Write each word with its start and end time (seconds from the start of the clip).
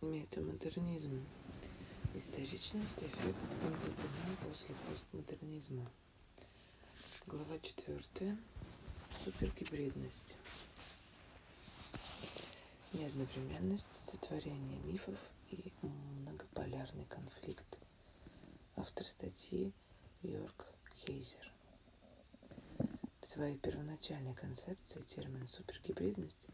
Метамодернизм. 0.00 1.26
Историчность, 2.14 3.02
эффект 3.02 3.36
после 4.46 4.72
постмодернизма. 4.88 5.84
Глава 7.26 7.58
четвертая. 7.58 8.38
Супергибридность. 9.24 10.36
Неодновременность, 12.92 13.90
сотворение 13.90 14.78
мифов 14.84 15.16
и 15.50 15.72
многополярный 15.82 17.06
конфликт. 17.06 17.80
Автор 18.76 19.04
статьи 19.04 19.72
Йорк 20.22 20.66
Хейзер. 20.94 21.52
В 23.20 23.26
своей 23.26 23.58
первоначальной 23.58 24.34
концепции 24.34 25.02
термин 25.02 25.48
супергибридность 25.48 26.46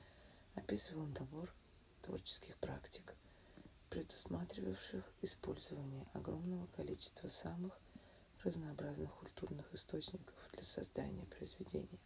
описывал 0.54 1.04
набор 1.08 1.52
творческих 2.00 2.56
практик, 2.56 3.14
предусматривавших 3.94 5.04
использование 5.22 6.04
огромного 6.14 6.66
количества 6.76 7.28
самых 7.28 7.78
разнообразных 8.42 9.14
культурных 9.14 9.72
источников 9.72 10.34
для 10.52 10.64
создания 10.64 11.24
произведения. 11.26 12.00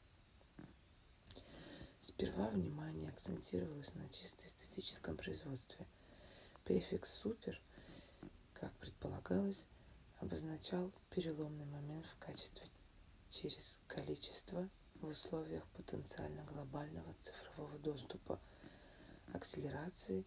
Сперва 2.02 2.50
внимание 2.50 3.08
акцентировалось 3.08 3.94
на 3.94 4.06
чисто 4.10 4.44
эстетическом 4.44 5.16
производстве. 5.16 5.86
Префикс 6.64 7.10
«супер», 7.10 7.58
как 8.52 8.70
предполагалось, 8.74 9.64
обозначал 10.18 10.92
переломный 11.08 11.64
момент 11.64 12.04
в 12.04 12.18
качестве 12.18 12.66
через 13.30 13.80
количество 13.86 14.68
в 14.96 15.06
условиях 15.06 15.66
потенциально 15.68 16.44
глобального 16.44 17.14
цифрового 17.20 17.78
доступа, 17.78 18.38
акселерации 19.32 20.26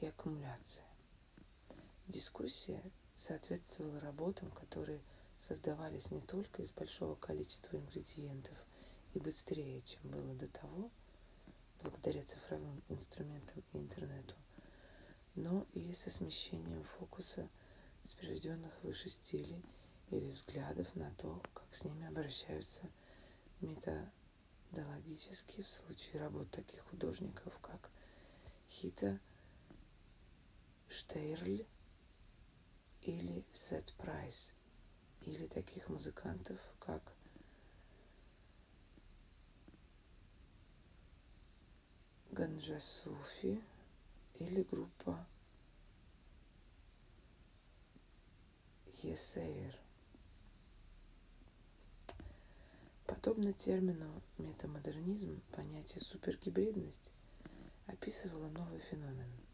и 0.00 0.06
аккумуляции. 0.06 0.82
Дискуссия 2.08 2.82
соответствовала 3.16 3.98
работам, 3.98 4.52
которые 4.52 5.02
создавались 5.38 6.12
не 6.12 6.20
только 6.20 6.62
из 6.62 6.70
большого 6.70 7.16
количества 7.16 7.76
ингредиентов 7.76 8.56
и 9.14 9.18
быстрее, 9.18 9.80
чем 9.80 10.08
было 10.10 10.34
до 10.34 10.46
того, 10.46 10.90
благодаря 11.82 12.24
цифровым 12.24 12.80
инструментам 12.88 13.64
и 13.72 13.78
интернету, 13.78 14.36
но 15.34 15.66
и 15.72 15.92
со 15.94 16.10
смещением 16.10 16.84
фокуса 16.98 17.48
с 18.04 18.14
приведенных 18.14 18.72
выше 18.84 19.08
стилей 19.08 19.64
или 20.10 20.30
взглядов 20.30 20.94
на 20.94 21.10
то, 21.16 21.42
как 21.54 21.74
с 21.74 21.82
ними 21.82 22.06
обращаются 22.06 22.88
методологически 23.60 25.62
в 25.62 25.68
случае 25.68 26.22
работ 26.22 26.48
таких 26.52 26.84
художников, 26.84 27.58
как 27.60 27.90
Хита 28.68 29.18
Штейрль 30.88 31.66
или 33.06 33.44
Сет 33.52 33.92
Прайс, 33.98 34.52
или 35.20 35.46
таких 35.46 35.88
музыкантов, 35.88 36.58
как 36.80 37.14
Ганджа 42.32 42.80
Суфи 42.80 43.62
или 44.34 44.62
группа 44.62 45.24
Есейр. 49.02 49.74
Подобно 53.06 53.52
термину 53.52 54.20
метамодернизм, 54.38 55.40
понятие 55.52 56.00
супергибридность 56.00 57.12
описывало 57.86 58.48
новый 58.48 58.80
феномен. 58.80 59.45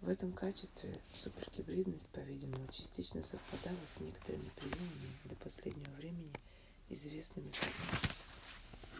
В 0.00 0.08
этом 0.08 0.32
качестве 0.32 0.98
супергибридность, 1.12 2.08
по-видимому, 2.10 2.66
частично 2.68 3.20
совпадала 3.22 3.76
с 3.86 4.00
некоторыми 4.00 4.48
приемами 4.56 5.12
до 5.24 5.34
последнего 5.36 5.90
времени 5.96 6.32
известными 6.88 7.50
как 7.50 7.68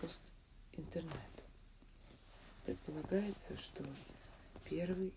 постинтернет. 0.00 1.12
Предполагается, 2.65 3.56
что 3.56 3.84
первый 4.69 5.15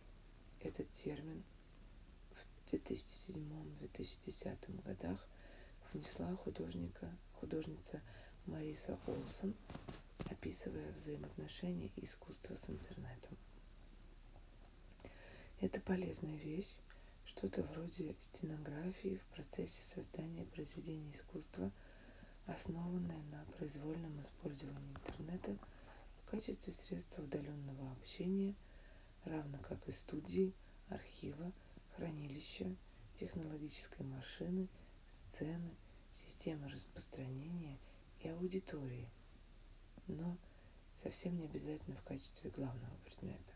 этот 0.62 0.90
термин 0.92 1.44
в 2.32 2.46
2007-2010 2.74 4.82
годах 4.84 5.28
внесла 5.92 6.36
художника, 6.36 7.10
художница 7.40 8.02
Мариса 8.46 9.00
Олсон, 9.08 9.56
описывая 10.30 10.92
взаимоотношения 10.94 11.90
искусства 11.98 12.54
с 12.54 12.70
интернетом. 12.70 13.36
Это 15.62 15.80
полезная 15.80 16.36
вещь, 16.36 16.76
что-то 17.24 17.64
вроде 17.64 18.16
стенографии 18.20 19.18
в 19.18 19.36
процессе 19.36 19.82
создания 19.82 20.44
произведения 20.44 21.12
искусства, 21.12 21.72
основанное 22.48 23.22
на 23.32 23.46
произвольном 23.58 24.20
использовании 24.20 24.92
интернета 24.92 25.58
в 26.18 26.30
качестве 26.30 26.74
средства 26.74 27.24
удаленного 27.24 27.92
общения, 27.94 28.56
равно 29.24 29.58
как 29.60 29.88
и 29.88 29.94
студии, 29.94 30.54
архива, 30.90 31.54
хранилища, 31.96 32.76
технологической 33.16 34.06
машины, 34.06 34.68
сцены, 35.10 35.78
системы 36.12 36.68
распространения 36.68 37.78
и 38.20 38.28
аудитории– 38.28 39.08
но 40.08 40.38
совсем 40.96 41.38
не 41.38 41.46
обязательно 41.46 41.96
в 41.96 42.04
качестве 42.04 42.50
главного 42.50 42.96
предмета. 43.06 43.54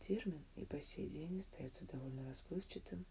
Термин 0.00 0.42
и 0.56 0.64
по 0.64 0.80
сей 0.80 1.08
день 1.08 1.38
остается 1.38 1.84
довольно 1.84 2.26
расплывчатым, 2.26 3.04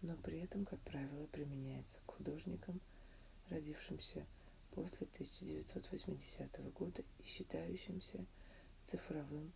но 0.00 0.16
при 0.16 0.40
этом, 0.40 0.64
как 0.64 0.80
правило, 0.80 1.26
применяется 1.26 2.00
к 2.06 2.12
художникам, 2.12 2.80
родившимся 3.50 4.26
после 4.70 5.06
1980 5.06 6.72
года 6.72 7.04
и 7.18 7.22
считающимся 7.22 8.24
цифровым 8.82 9.52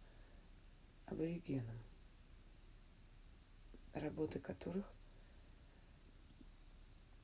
аборигеном, 1.07 1.79
работы 3.95 4.39
которых 4.39 4.85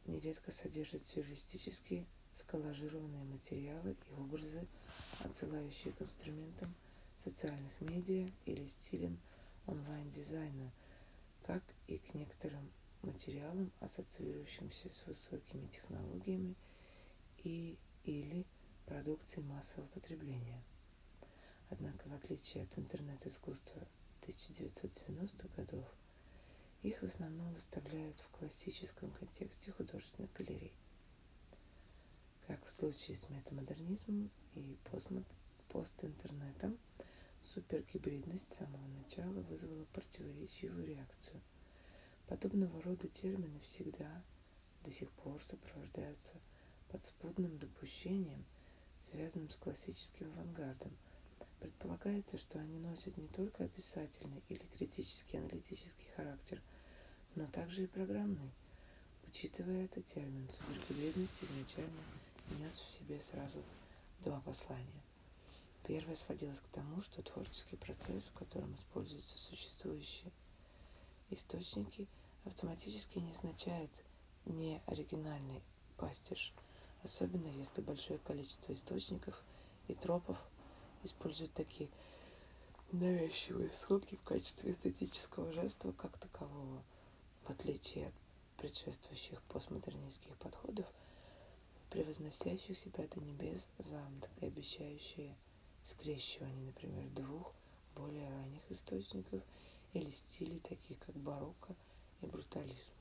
нередко 0.06 0.50
содержат 0.50 1.04
сюрреалистические 1.04 2.06
сколлажированные 2.32 3.24
материалы 3.24 3.96
и 4.08 4.12
образы, 4.14 4.66
отсылающие 5.20 5.92
к 5.92 6.00
инструментам 6.00 6.74
социальных 7.18 7.78
медиа 7.82 8.30
или 8.46 8.66
стилям 8.66 9.20
онлайн-дизайна, 9.66 10.72
как 11.42 11.62
и 11.86 11.98
к 11.98 12.14
некоторым 12.14 12.72
материалам, 13.02 13.72
ассоциирующимся 13.80 14.90
с 14.90 15.06
высокими 15.06 15.66
технологиями 15.66 16.56
и 17.38 17.78
или 18.04 18.46
продукцией 18.86 19.46
массового 19.46 19.88
потребления. 19.88 20.62
Однако, 21.70 22.08
в 22.08 22.12
отличие 22.12 22.64
от 22.64 22.78
интернет-искусства 22.78 23.86
1990-х 24.22 25.48
годов, 25.56 25.86
их 26.82 27.00
в 27.00 27.04
основном 27.04 27.52
выставляют 27.52 28.20
в 28.20 28.28
классическом 28.30 29.10
контексте 29.12 29.72
художественных 29.72 30.32
галерей. 30.32 30.74
Как 32.46 32.64
в 32.64 32.70
случае 32.70 33.16
с 33.16 33.28
метамодернизмом 33.30 34.30
и 34.54 34.76
постинтернетом, 35.68 36.76
супергибридность 37.42 38.52
с 38.52 38.56
самого 38.56 38.86
начала 38.88 39.40
вызвала 39.42 39.84
противоречивую 39.92 40.86
реакцию. 40.86 41.40
Подобного 42.26 42.80
рода 42.82 43.08
термины 43.08 43.58
всегда 43.60 44.22
до 44.84 44.90
сих 44.90 45.10
пор 45.10 45.42
сопровождаются 45.42 46.34
подспудным 46.90 47.58
допущением, 47.58 48.44
связанным 48.98 49.50
с 49.50 49.56
классическим 49.56 50.30
авангардом. 50.32 50.92
Предполагается, 51.60 52.38
что 52.38 52.58
они 52.58 52.78
носят 52.78 53.16
не 53.16 53.28
только 53.28 53.64
описательный 53.64 54.42
или 54.48 54.64
критический 54.76 55.38
аналитический 55.38 56.08
характер, 56.16 56.60
но 57.34 57.46
также 57.46 57.84
и 57.84 57.86
программный. 57.86 58.50
Учитывая 59.28 59.84
это, 59.84 60.02
термин 60.02 60.48
супергибридность 60.50 61.42
изначально 61.44 62.02
нес 62.58 62.78
в 62.80 62.90
себе 62.90 63.20
сразу 63.20 63.62
два 64.24 64.40
послания. 64.40 65.02
Первое 65.84 66.14
сводилось 66.14 66.60
к 66.60 66.68
тому, 66.68 67.02
что 67.02 67.22
творческий 67.22 67.76
процесс, 67.76 68.28
в 68.28 68.32
котором 68.32 68.74
используются 68.74 69.38
существующие 69.38 70.30
источники, 71.30 72.06
автоматически 72.44 73.18
не 73.18 73.32
означает 73.32 73.90
не 74.44 74.80
оригинальный 74.86 75.62
пастеж, 75.96 76.52
особенно 77.02 77.48
если 77.48 77.80
большое 77.80 78.18
количество 78.20 78.72
источников 78.72 79.42
и 79.88 79.94
тропов 79.94 80.38
используют 81.02 81.52
такие 81.52 81.90
навязчивые 82.92 83.70
ссылки 83.70 84.16
в 84.16 84.22
качестве 84.22 84.72
эстетического 84.72 85.52
жеста 85.52 85.92
как 85.92 86.16
такового. 86.18 86.82
В 87.44 87.50
отличие 87.50 88.08
от 88.08 88.14
предшествующих 88.58 89.42
постмодернистских 89.42 90.36
подходов– 90.36 90.86
превозносящих 91.92 92.78
себя 92.78 93.06
до 93.06 93.20
небес 93.20 93.68
замок 93.78 94.30
и 94.40 94.46
обещающие 94.46 95.36
скрещивание, 95.84 96.66
например, 96.66 97.08
двух 97.10 97.52
более 97.94 98.28
ранних 98.28 98.70
источников 98.70 99.42
или 99.92 100.10
стилей, 100.10 100.60
таких 100.60 100.98
как 101.00 101.14
барокко 101.16 101.74
и 102.20 102.26
брутализм. 102.26 102.92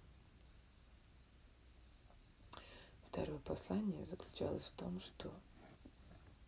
Второе 3.08 3.40
послание 3.40 4.06
заключалось 4.06 4.64
в 4.64 4.72
том, 4.72 5.00
что 5.00 5.34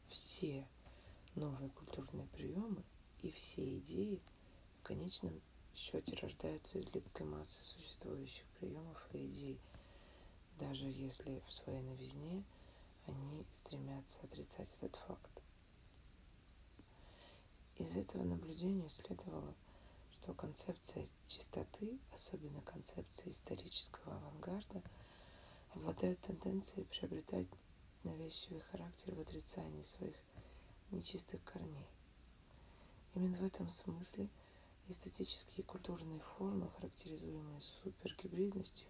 все 0.08 0.68
новые 1.36 1.70
культурные 1.72 2.28
приемы 2.28 2.84
и 3.22 3.32
все 3.32 3.78
идеи 3.80 4.22
в 4.80 4.84
конечном 4.84 5.42
счете 5.76 6.16
рождаются 6.18 6.78
из 6.78 6.86
липкой 6.94 7.26
массы 7.26 7.62
существующих 7.64 8.46
приемов 8.60 8.98
и 9.14 9.26
идей, 9.26 9.60
даже 10.60 10.86
если 10.86 11.42
в 11.48 11.54
своей 11.54 11.82
новизне 11.82 12.44
они 13.08 13.46
стремятся 13.52 14.20
отрицать 14.22 14.70
этот 14.78 14.96
факт. 14.98 15.33
Из 17.78 17.98
этого 17.98 18.24
наблюдения 18.24 18.88
следовало, 18.88 19.56
что 20.12 20.34
концепция 20.34 21.08
чистоты, 21.28 22.00
особенно 22.12 22.62
концепция 22.62 23.32
исторического 23.32 24.16
авангарда, 24.16 24.84
обладают 25.74 26.20
тенденцией 26.20 26.86
приобретать 26.86 27.48
навязчивый 28.04 28.62
характер 28.62 29.16
в 29.16 29.22
отрицании 29.22 29.82
своих 29.82 30.16
нечистых 30.92 31.44
корней. 31.44 31.88
Именно 33.16 33.38
в 33.38 33.44
этом 33.44 33.70
смысле 33.70 34.30
эстетические 34.88 35.60
и 35.64 35.68
культурные 35.68 36.20
формы, 36.20 36.70
характеризуемые 36.78 37.62
супергибридностью, 37.62 38.88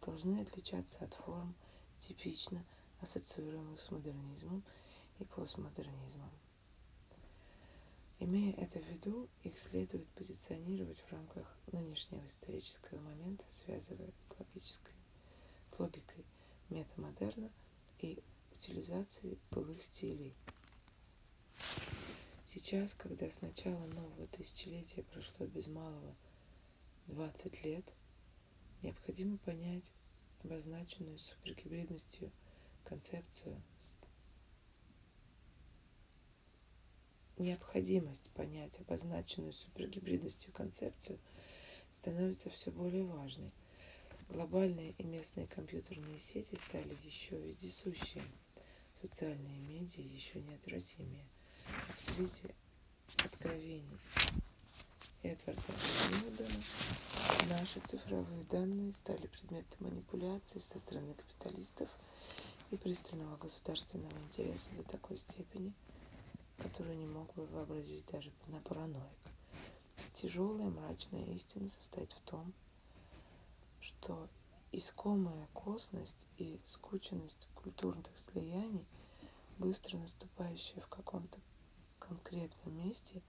должны 0.00 0.40
отличаться 0.40 1.04
от 1.04 1.12
форм, 1.14 1.54
типично 1.98 2.64
ассоциируемых 3.00 3.80
с 3.80 3.90
модернизмом 3.90 4.62
и 5.18 5.24
постмодернизмом. 5.24 6.30
Имея 8.20 8.54
это 8.54 8.78
в 8.78 8.86
виду, 8.88 9.28
их 9.42 9.58
следует 9.58 10.06
позиционировать 10.10 10.98
в 11.00 11.12
рамках 11.12 11.56
нынешнего 11.72 12.24
исторического 12.26 13.00
момента, 13.00 13.44
связывая 13.48 14.12
с, 14.28 14.38
логической, 14.38 14.94
с 15.66 15.78
логикой 15.78 16.24
метамодерна 16.70 17.50
и 17.98 18.22
утилизацией 18.54 19.38
былых 19.50 19.82
стилей. 19.82 20.34
Сейчас, 22.44 22.94
когда 22.94 23.28
с 23.28 23.42
начала 23.42 23.84
нового 23.86 24.28
тысячелетия 24.28 25.02
прошло 25.02 25.46
без 25.46 25.66
малого 25.66 26.14
20 27.08 27.64
лет, 27.64 27.84
необходимо 28.82 29.38
понять 29.38 29.92
обозначенную 30.44 31.18
супергибридностью 31.18 32.30
концепцию 32.84 33.60
необходимость 37.38 38.30
понять 38.30 38.78
обозначенную 38.80 39.52
супергибридностью 39.52 40.52
концепцию 40.52 41.18
становится 41.90 42.50
все 42.50 42.70
более 42.70 43.04
важной. 43.04 43.52
Глобальные 44.28 44.94
и 44.98 45.04
местные 45.04 45.46
компьютерные 45.46 46.18
сети 46.18 46.54
стали 46.54 46.96
еще 47.04 47.36
вездесущие, 47.38 48.22
социальные 49.00 49.58
медиа 49.58 50.02
еще 50.02 50.40
неотвратимее. 50.40 51.26
А 51.88 51.92
в 51.94 52.00
свете 52.00 52.54
откровений 53.24 53.98
Эдварда 55.22 55.62
Сноудена 55.78 56.62
наши 57.48 57.80
цифровые 57.80 58.44
данные 58.44 58.92
стали 58.92 59.26
предметом 59.26 59.88
манипуляции 59.88 60.58
со 60.58 60.78
стороны 60.78 61.14
капиталистов 61.14 61.88
и 62.70 62.76
пристального 62.76 63.36
государственного 63.36 64.16
интереса 64.26 64.70
до 64.76 64.82
такой 64.84 65.18
степени– 65.18 65.72
которую 66.58 66.96
не 66.96 67.06
мог 67.06 67.32
бы 67.34 67.46
вообразить 67.46 68.06
даже 68.06 68.32
на 68.46 68.60
параноик. 68.60 69.18
Тяжелая 70.12 70.70
мрачная 70.70 71.24
истина 71.34 71.68
состоит 71.68 72.12
в 72.12 72.20
том, 72.22 72.52
что 73.80 74.28
искомая 74.72 75.48
косность 75.52 76.26
и 76.38 76.60
скученность 76.64 77.48
культурных 77.54 78.16
слияний, 78.16 78.86
быстро 79.58 79.98
наступающая 79.98 80.80
в 80.80 80.88
каком-то 80.88 81.38
конкретном 81.98 82.76
месте 82.76 83.22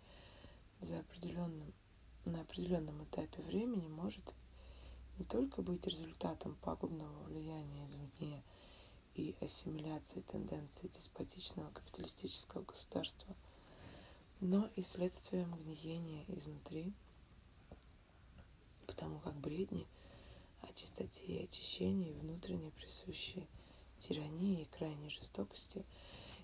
за 0.82 1.00
определенным, 1.00 1.74
на 2.26 2.42
определенном 2.42 3.04
этапе 3.04 3.42
времени, 3.44 3.88
может 3.88 4.34
не 5.18 5.26
только 5.26 5.62
быть 5.62 5.86
результатом 5.88 6.56
пагубного 6.62 7.24
влияния 7.24 7.86
извне– 7.86 8.44
и 9.16 9.36
ассимиляции 9.42 10.22
тенденций 10.22 10.90
деспотичного 10.90 11.72
капиталистического 11.72 12.64
государства, 12.64 13.36
но 14.42 14.70
и 14.76 14.82
следствием 14.82 15.56
гниения 15.64 16.26
изнутри, 16.28 16.94
потому 18.86 19.20
как 19.20 19.36
бредни 19.36 19.88
о 20.62 20.74
чистоте 20.74 21.24
и 21.24 21.44
очищении, 21.44 22.12
внутренне 22.12 22.72
присущие 22.72 23.48
тирании 23.98 24.64
и 24.64 24.78
крайней 24.78 25.10
жестокости, 25.10 25.86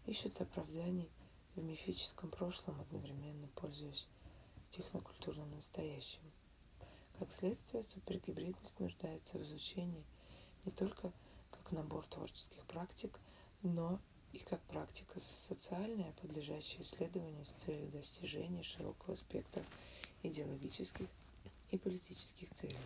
ищут 0.05 0.39
оправданий 0.39 1.09
в 1.55 1.61
мифическом 1.61 2.29
прошлом, 2.29 2.79
одновременно 2.79 3.47
пользуясь 3.55 4.07
технокультурным 4.69 5.51
настоящим. 5.51 6.21
Как 7.19 7.31
следствие, 7.31 7.83
супергибридность 7.83 8.79
нуждается 8.79 9.37
в 9.37 9.43
изучении 9.43 10.05
не 10.65 10.71
только 10.71 11.11
набор 11.71 12.05
творческих 12.07 12.63
практик, 12.65 13.19
но 13.63 13.99
и 14.33 14.39
как 14.39 14.61
практика 14.61 15.19
социальная, 15.19 16.13
подлежащая 16.21 16.81
исследованию 16.81 17.45
с 17.45 17.51
целью 17.51 17.89
достижения 17.91 18.63
широкого 18.63 19.15
спектра 19.15 19.63
идеологических 20.23 21.07
и 21.71 21.77
политических 21.77 22.49
целей. 22.51 22.77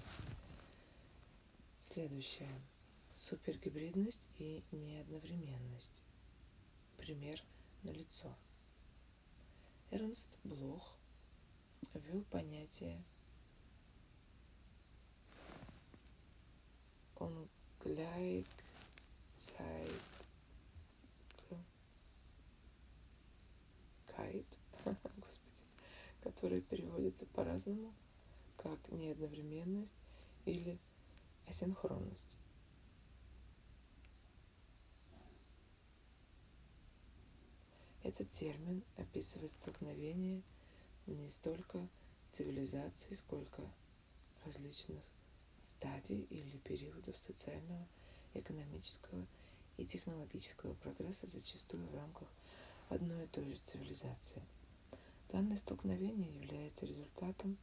Следующее. 1.75 2.49
Супергибридность 3.13 4.27
и 4.39 4.63
неодновременность. 4.71 6.01
Пример 6.97 7.41
на 7.83 7.89
лицо. 7.89 8.35
Эрнст 9.91 10.29
Блох 10.43 10.97
ввел 11.93 12.23
понятие 12.23 13.01
он 17.17 17.47
gleich 19.51 19.91
Zeitkeit, 24.15 24.59
господи, 25.17 25.63
которые 26.21 26.61
переводятся 26.61 27.25
по-разному, 27.27 27.93
как 28.57 28.79
неодновременность 28.91 30.01
или 30.45 30.79
асинхронность. 31.47 32.39
Этот 38.03 38.29
термин 38.29 38.83
описывает 38.97 39.51
столкновение 39.51 40.43
не 41.07 41.29
столько 41.29 41.87
цивилизаций, 42.29 43.15
сколько 43.15 43.63
различных 44.45 45.03
стадий 45.61 46.21
или 46.29 46.57
периодов 46.57 47.17
социального 47.17 47.87
экономического 48.33 49.25
и 49.77 49.85
технологического 49.85 50.73
прогресса 50.75 51.27
зачастую 51.27 51.85
в 51.87 51.95
рамках 51.95 52.27
одной 52.89 53.25
и 53.25 53.27
той 53.27 53.45
же 53.45 53.57
цивилизации. 53.57 54.41
Данное 55.31 55.57
столкновение 55.57 56.33
является 56.35 56.85
результатом 56.85 57.57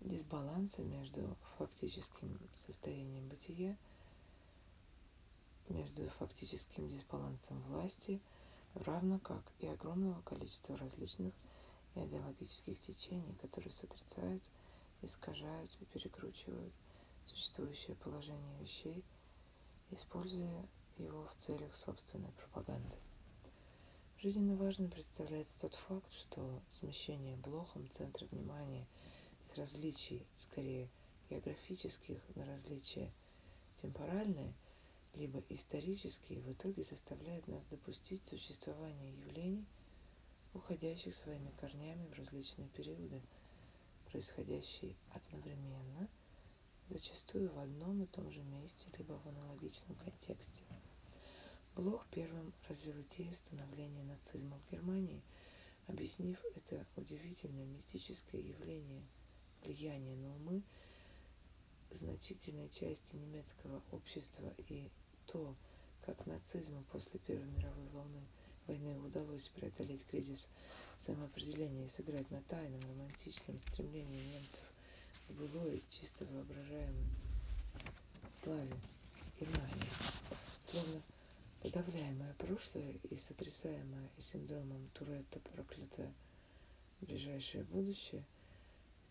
дисбаланса 0.00 0.82
между 0.82 1.36
фактическим 1.58 2.38
состоянием 2.52 3.28
бытия, 3.28 3.76
между 5.68 6.08
фактическим 6.10 6.88
дисбалансом 6.88 7.60
власти, 7.62 8.20
равно 8.74 9.18
как 9.18 9.42
и 9.58 9.66
огромного 9.66 10.20
количества 10.22 10.76
различных 10.76 11.32
идеологических 11.94 12.78
течений, 12.78 13.34
которые 13.40 13.72
сотрясают, 13.72 14.42
искажают 15.02 15.76
и 15.80 15.84
перекручивают 15.86 16.72
существующее 17.26 17.96
положение 17.96 18.58
вещей– 18.60 19.04
используя 19.90 20.66
его 21.00 21.26
в 21.26 21.34
целях 21.34 21.74
собственной 21.74 22.30
пропаганды. 22.32 22.96
Жизненно 24.18 24.54
важным 24.54 24.90
представляется 24.90 25.60
тот 25.60 25.74
факт, 25.74 26.12
что 26.12 26.62
смещение 26.68 27.36
блохом 27.36 27.88
центра 27.90 28.26
внимания 28.26 28.86
с 29.42 29.56
различий, 29.56 30.26
скорее 30.34 30.90
географических, 31.30 32.20
на 32.34 32.44
различия 32.44 33.10
темпоральные, 33.80 34.52
либо 35.14 35.42
исторические, 35.48 36.40
в 36.40 36.52
итоге 36.52 36.84
заставляет 36.84 37.48
нас 37.48 37.66
допустить 37.66 38.24
существование 38.26 39.12
явлений, 39.14 39.66
уходящих 40.52 41.14
своими 41.14 41.50
корнями 41.60 42.06
в 42.06 42.18
различные 42.18 42.68
периоды, 42.68 43.22
происходящие 44.10 44.96
одновременно– 45.10 46.08
зачастую 46.90 47.52
в 47.52 47.58
одном 47.58 48.02
и 48.02 48.06
том 48.06 48.30
же 48.32 48.42
месте, 48.42 48.88
либо 48.98 49.12
в 49.12 49.28
аналогичном 49.28 49.94
контексте. 49.96 50.64
Блох 51.76 52.06
первым 52.10 52.52
развил 52.68 53.00
идею 53.02 53.34
становления 53.34 54.02
нацизма 54.02 54.58
в 54.58 54.72
Германии, 54.72 55.22
объяснив 55.86 56.38
это 56.56 56.86
удивительное 56.96 57.66
мистическое 57.66 58.40
явление 58.40 59.06
влияние 59.62 60.16
на 60.16 60.34
умы 60.34 60.62
значительной 61.90 62.68
части 62.68 63.16
немецкого 63.16 63.82
общества 63.92 64.52
и 64.58 64.88
то, 65.26 65.56
как 66.02 66.26
нацизму 66.26 66.84
после 66.92 67.20
Первой 67.20 67.46
мировой 67.46 67.86
волны 67.88 68.20
войны 68.66 68.98
удалось 68.98 69.48
преодолеть 69.48 70.04
кризис 70.06 70.48
самоопределения 70.98 71.86
и 71.86 71.88
сыграть 71.88 72.30
на 72.30 72.42
тайном 72.42 72.80
романтичном 72.82 73.58
стремлении 73.60 74.34
немцев 74.34 74.72
к 75.26 75.32
былой, 75.32 75.82
чисто 75.90 76.24
воображаемой 76.26 77.08
славе 78.30 78.76
Германии, 79.40 79.90
словно 80.60 81.02
подавляемое 81.60 82.34
прошлое 82.34 82.94
и 83.10 83.16
сотрясаемое 83.16 84.10
синдромом 84.18 84.88
Туретта 84.94 85.40
проклятое 85.40 86.14
ближайшее 87.02 87.64
будущее 87.64 88.24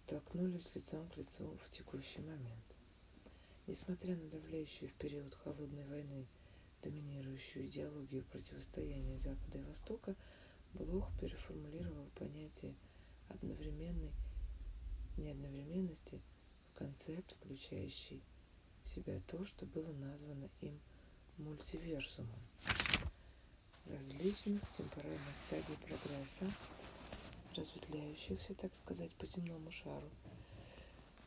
столкнулись 0.04 0.74
лицом 0.74 1.08
к 1.10 1.18
лицу 1.18 1.58
в 1.64 1.70
текущий 1.70 2.22
момент. 2.22 2.64
Несмотря 3.68 4.16
на 4.16 4.28
давляющую 4.30 4.90
в 4.90 4.94
период 4.94 5.36
холодной 5.36 5.86
войны 5.86 6.26
доминирующую 6.82 7.68
идеологию 7.68 8.24
противостояния 8.24 9.18
Запада 9.18 9.60
и 9.60 9.64
Востока, 9.64 10.16
Блох 10.74 11.12
переформулировал 11.20 12.08
понятие 12.16 12.76
одновременной 13.28 14.14
неодновременности 15.18 16.20
в 16.72 16.78
концепт, 16.80 17.36
включающий 17.40 18.24
в 18.84 18.90
себя 18.90 19.20
то, 19.28 19.46
что 19.46 19.66
было 19.68 19.92
названо 19.92 20.50
им 20.62 20.80
мультиверсумом 21.40 22.40
различных 23.86 24.62
темпоральных 24.72 25.36
стадий 25.48 25.76
прогресса, 25.78 26.52
разветвляющихся, 27.56 28.54
так 28.54 28.76
сказать, 28.76 29.12
по 29.16 29.26
земному 29.26 29.72
шару, 29.72 30.10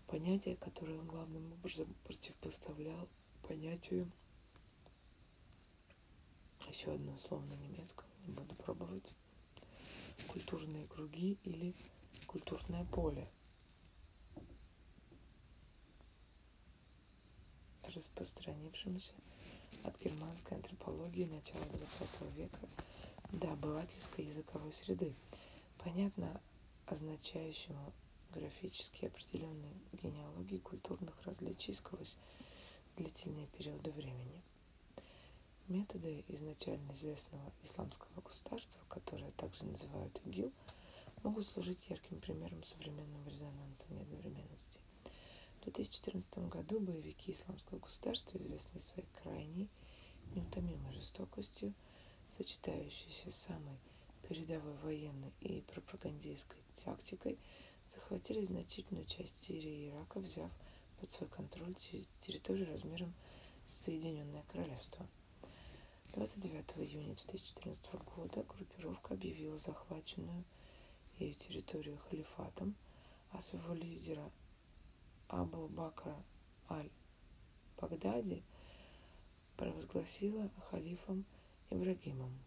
понятие, 0.06 0.56
которое 0.56 0.98
он 0.98 1.06
главным 1.06 1.52
образом 1.54 1.92
противопоставлял 2.04 3.08
понятию 3.42 4.10
еще 6.68 6.94
одно 6.94 7.18
слово 7.18 7.42
на 7.44 7.54
немецком, 7.54 8.06
не 8.26 8.32
буду 8.32 8.54
пробовать, 8.54 9.12
культурные 10.28 10.86
круги 10.86 11.38
или 11.44 11.74
культурное 12.26 12.84
поле. 12.84 13.28
распространившемуся 17.94 19.12
от 19.84 19.98
германской 20.00 20.56
антропологии 20.56 21.24
начала 21.24 21.62
XX 21.64 22.32
века 22.34 22.60
до 23.32 23.52
обывательской 23.52 24.24
языковой 24.24 24.72
среды, 24.72 25.14
понятно 25.78 26.40
означающему 26.86 27.92
графически 28.30 29.06
определенные 29.06 29.74
генеалогии 30.02 30.58
культурных 30.58 31.20
различий 31.24 31.74
сквозь 31.74 32.16
длительные 32.96 33.46
периоды 33.48 33.90
времени– 33.90 34.42
Методы 35.68 36.24
изначально 36.28 36.92
известного 36.92 37.52
исламского 37.62 38.20
государства, 38.20 38.80
которое 38.88 39.30
также 39.32 39.64
называют 39.64 40.20
ИГИЛ, 40.24 40.52
могут 41.22 41.46
служить 41.46 41.88
ярким 41.88 42.20
примером 42.20 42.64
современного 42.64 43.28
резонанса 43.28 43.84
неодновременности. 43.88 44.80
В 45.62 45.64
2014 45.64 46.48
году 46.48 46.80
боевики 46.80 47.32
исламского 47.32 47.78
государства, 47.78 48.36
известные 48.36 48.82
своей 48.82 49.08
крайней 49.22 49.68
неутомимой 50.34 50.92
жестокостью, 50.92 51.72
сочетающейся 52.28 53.30
с 53.30 53.36
самой 53.36 53.78
передовой 54.28 54.74
военной 54.82 55.32
и 55.40 55.62
пропагандистской 55.62 56.60
тактикой, 56.84 57.38
захватили 57.94 58.44
значительную 58.44 59.06
часть 59.06 59.40
Сирии 59.40 59.86
и 59.86 59.88
Ирака, 59.88 60.18
взяв 60.20 60.50
под 61.00 61.10
свой 61.10 61.28
контроль 61.30 61.74
территорию 62.20 62.66
размером 62.66 63.14
с 63.64 63.84
Соединенное 63.84 64.44
Королевство– 64.48 65.06
29 66.14 66.90
июня 66.90 67.14
2014 67.14 67.80
года 68.14 68.42
группировка 68.42 69.14
объявила 69.14 69.56
захваченную 69.56 70.44
ее 71.18 71.32
территорию 71.32 71.96
халифатом, 72.10 72.74
а 73.30 73.40
своего 73.40 73.72
лидера 73.72 74.30
Абу 75.32 75.66
Бакра 75.66 76.14
Аль-Багдади 76.68 78.42
провозгласила 79.56 80.50
халифом 80.68 81.24
Ибрагимом. 81.70 82.38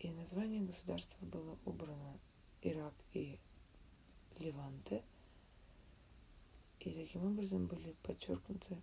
И 0.00 0.10
название 0.10 0.62
государства 0.62 1.24
было 1.24 1.56
убрано 1.64 2.18
Ирак 2.62 2.94
и 3.12 3.38
Леванте, 4.40 5.04
и 6.80 6.90
таким 6.90 7.26
образом 7.26 7.68
были 7.68 7.94
подчеркнуты 8.02 8.82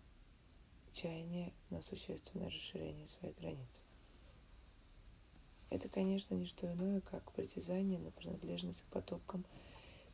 чаяние 0.93 1.51
на 1.69 1.81
существенное 1.81 2.50
расширение 2.50 3.09
своих 3.09 3.36
границ. 3.39 3.81
Это, 5.69 5.89
конечно, 5.89 6.33
не 6.33 6.45
что 6.45 6.71
иное, 6.71 7.01
как 7.01 7.29
притязание 7.33 8.00
на 8.00 8.12
принадлежность 8.12 8.83
к 8.83 8.93
потомкам 8.93 9.43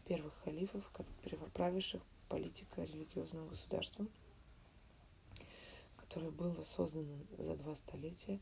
первых 0.07 0.33
халифов, 0.43 0.89
как 0.93 1.05
правивших 1.53 2.01
политико-религиозным 2.29 3.47
государством, 3.47 4.09
которое 5.97 6.31
было 6.31 6.63
создано 6.63 7.17
за 7.37 7.55
два 7.55 7.75
столетия, 7.75 8.39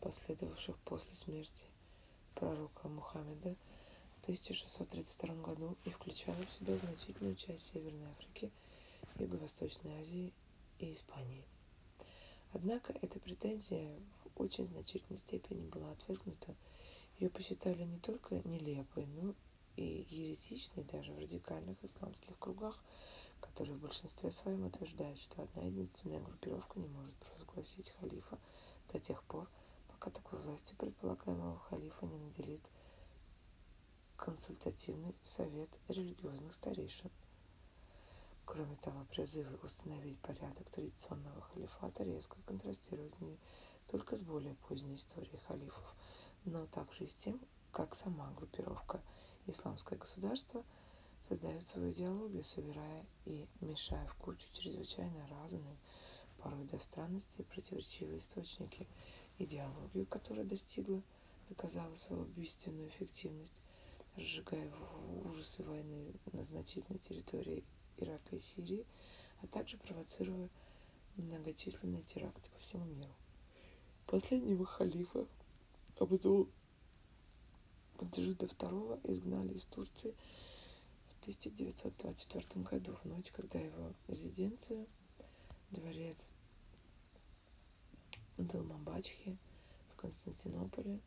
последовавших 0.00 0.76
после 0.78 1.14
смерти 1.14 1.64
пророка 2.34 2.88
Мухаммеда 2.88 3.56
в 4.18 4.22
1632 4.22 5.34
году 5.36 5.76
и 5.84 5.90
включало 5.90 6.36
в 6.42 6.52
себя 6.52 6.76
значительную 6.76 7.34
часть 7.36 7.72
Северной 7.72 8.08
Африки, 8.10 8.50
Юго-Восточной 9.18 10.00
Азии 10.00 10.32
и 10.78 10.92
Испании. 10.92 11.44
Однако 12.52 12.94
эта 13.02 13.18
претензия 13.18 13.90
в 14.24 14.40
очень 14.40 14.66
значительной 14.66 15.18
степени 15.18 15.66
была 15.68 15.90
отвергнута. 15.92 16.54
Ее 17.18 17.30
посчитали 17.30 17.82
не 17.84 17.98
только 17.98 18.36
нелепой, 18.44 19.06
но 19.06 19.34
и 19.76 20.06
еретичной 20.08 20.84
даже 20.84 21.12
в 21.12 21.18
радикальных 21.18 21.82
исламских 21.84 22.38
кругах, 22.38 22.82
которые 23.40 23.76
в 23.76 23.80
большинстве 23.80 24.30
своем 24.30 24.64
утверждают, 24.64 25.18
что 25.18 25.42
одна 25.42 25.62
единственная 25.62 26.20
группировка 26.20 26.78
не 26.78 26.88
может 26.88 27.14
провозгласить 27.16 27.90
халифа 28.00 28.38
до 28.92 28.98
тех 28.98 29.22
пор, 29.24 29.48
пока 29.88 30.10
такой 30.10 30.40
властью 30.40 30.76
предполагаемого 30.76 31.58
халифа 31.58 32.06
не 32.06 32.18
наделит 32.18 32.62
консультативный 34.16 35.14
совет 35.22 35.68
религиозных 35.88 36.54
старейшин. 36.54 37.10
Кроме 38.46 38.76
того, 38.76 39.04
призывы 39.10 39.58
установить 39.62 40.18
порядок 40.20 40.70
традиционного 40.70 41.42
халифата 41.42 42.04
резко 42.04 42.36
контрастируют 42.46 43.20
не 43.20 43.38
только 43.88 44.16
с 44.16 44.22
более 44.22 44.54
поздней 44.54 44.94
историей 44.94 45.38
халифов, 45.48 45.94
но 46.44 46.66
также 46.66 47.04
и 47.04 47.06
с 47.08 47.14
тем, 47.14 47.40
как 47.72 47.94
сама 47.94 48.30
группировка 48.36 49.02
«Исламское 49.46 49.98
государство» 49.98 50.64
создает 51.22 51.66
свою 51.66 51.92
идеологию, 51.92 52.44
собирая 52.44 53.04
и 53.24 53.46
мешая 53.60 54.06
в 54.06 54.14
кучу 54.14 54.46
чрезвычайно 54.52 55.26
разные, 55.28 55.76
порой 56.38 56.64
до 56.64 56.78
странности 56.78 57.42
противоречивые 57.42 58.18
источники, 58.18 58.86
идеологию, 59.38 60.06
которая 60.06 60.44
достигла, 60.44 61.02
доказала 61.48 61.94
свою 61.96 62.22
убийственную 62.22 62.88
эффективность, 62.88 63.60
разжигая 64.16 64.72
ужасы 65.24 65.62
войны 65.62 66.14
на 66.32 66.44
значительной 66.44 66.98
территории 66.98 67.64
Ирака 67.96 68.36
и 68.36 68.38
Сирии, 68.38 68.86
а 69.42 69.46
также 69.46 69.76
провоцируя 69.78 70.48
многочисленные 71.16 72.02
теракты 72.02 72.50
по 72.50 72.58
всему 72.58 72.84
миру. 72.84 73.12
Последнего 74.06 74.64
халифа 74.64 75.26
Абдул 75.98 76.48
Маджида 78.00 78.46
II 78.46 79.00
изгнали 79.10 79.54
из 79.54 79.64
Турции 79.64 80.14
в 81.08 81.20
1924 81.22 82.64
году, 82.64 82.96
в 82.96 83.04
ночь, 83.04 83.32
когда 83.32 83.58
его 83.58 83.92
резиденцию, 84.08 84.86
дворец 85.70 86.32
Далмабачхи 88.36 89.38
в 89.92 89.96
Константинополе 89.96 91.00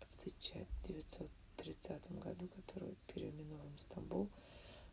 в 0.00 0.18
1930 0.20 2.18
году, 2.18 2.48
который 2.48 2.96
переименован 3.06 3.76
в 3.76 3.80
Стамбул, 3.82 4.30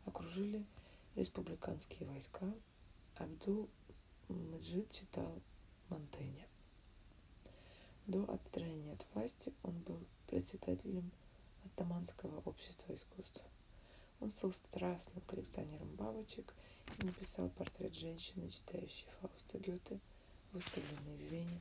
окружили 0.04 0.66
республиканские 1.14 2.06
войска, 2.06 2.52
Абдул 3.16 3.68
Маджид 4.28 4.90
читал 4.90 5.40
Монтенья. 5.88 6.46
До 8.06 8.24
отстранения 8.30 8.92
от 8.92 9.06
власти 9.14 9.52
он 9.62 9.78
был 9.80 9.98
председателем 10.26 11.10
Оттаманского 11.64 12.40
общества 12.44 12.94
искусств. 12.94 13.40
Он 14.20 14.30
стал 14.30 14.52
страстным 14.52 15.22
коллекционером 15.26 15.88
бабочек 15.96 16.54
и 16.98 17.06
написал 17.06 17.48
портрет 17.50 17.94
женщины, 17.94 18.48
читающей 18.48 19.06
Фауста 19.20 19.58
Гёте, 19.58 20.00
выставленный 20.52 21.16
в 21.16 21.32
Вене 21.32 21.60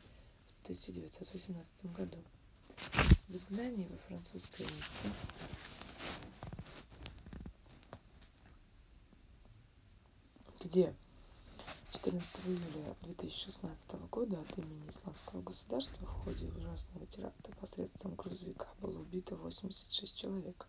в 0.59 0.63
1918 0.63 1.93
году. 1.93 2.17
В 3.29 3.35
изгнании 3.35 3.88
во 3.88 3.97
французской 3.97 4.63
Ницце 4.63 5.09
где 10.63 10.95
14 12.03 12.48
июля 12.48 12.95
2016 13.03 13.93
года 14.12 14.38
от 14.38 14.57
имени 14.57 14.89
Исламского 14.89 15.41
государства 15.41 16.05
в 16.05 16.10
ходе 16.10 16.50
ужасного 16.50 17.05
теракта 17.05 17.53
посредством 17.62 18.15
грузовика 18.15 18.67
было 18.81 19.00
убито 19.00 19.38
86 19.38 20.17
человек. 20.17 20.67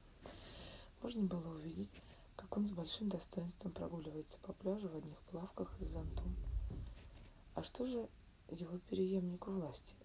Можно 1.03 1.25
было 1.25 1.57
увидеть, 1.57 1.91
как 2.37 2.57
он 2.57 2.69
с 2.69 2.71
большим 2.71 3.09
достоинством 3.09 3.73
прогуливается 3.73 4.38
по 4.43 4.53
пляжу 4.53 4.88
в 4.88 4.95
одних 4.95 5.21
плавках 5.23 5.75
и 5.81 5.85
с 5.85 5.88
зонтом. 5.88 6.37
А 7.57 7.64
что 7.64 7.85
же 7.85 8.09
его 8.50 8.79
переемнику 8.88 9.50
власти, 9.50 9.97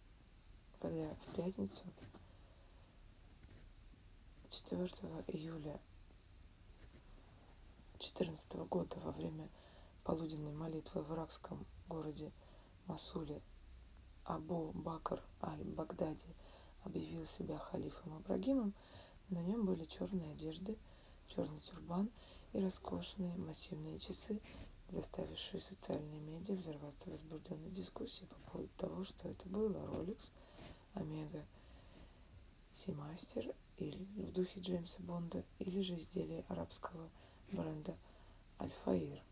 когда 0.80 1.14
в 1.14 1.36
пятницу 1.36 1.84
4 4.50 4.84
июля 5.28 5.80
2014 8.00 8.56
года 8.68 8.96
во 9.02 9.12
время 9.12 9.48
полуденной 10.10 10.54
молитвы 10.54 11.04
в 11.04 11.14
иракском 11.14 11.68
городе 11.88 12.32
Масуле 12.88 13.44
Абу 14.24 14.72
Бакр 14.74 15.22
аль-Багдади 15.40 16.34
объявил 16.84 17.28
себя 17.28 17.60
халифом 17.60 18.18
Ибрагимом, 18.20 18.74
на 19.30 19.38
нем 19.44 19.68
были 19.68 19.84
черные 19.86 20.32
одежды, 20.32 20.80
черный 21.28 21.60
тюрбан 21.60 22.10
и 22.54 22.60
роскошные 22.60 23.38
массивные 23.38 24.00
часы, 24.00 24.42
заставившие 24.90 25.62
социальные 25.62 26.22
медиа 26.22 26.56
взорваться 26.56 27.12
возбужденной 27.12 27.70
дискуссией 27.70 28.26
по 28.30 28.50
поводу 28.50 28.70
того, 28.78 29.04
что 29.04 29.30
это 29.30 29.48
было 29.48 29.70
Rolex, 29.70 30.32
Омега, 30.96 31.46
Симастер 32.74 33.54
или 33.78 34.04
в 34.16 34.32
духе 34.32 34.60
Джеймса 34.60 35.04
Бонда, 35.04 35.44
или 35.60 35.82
же 35.82 36.00
изделие 36.00 36.46
арабского 36.48 37.12
бренда 37.52 37.96
Альфаир 38.60 39.22
в 39.22 39.29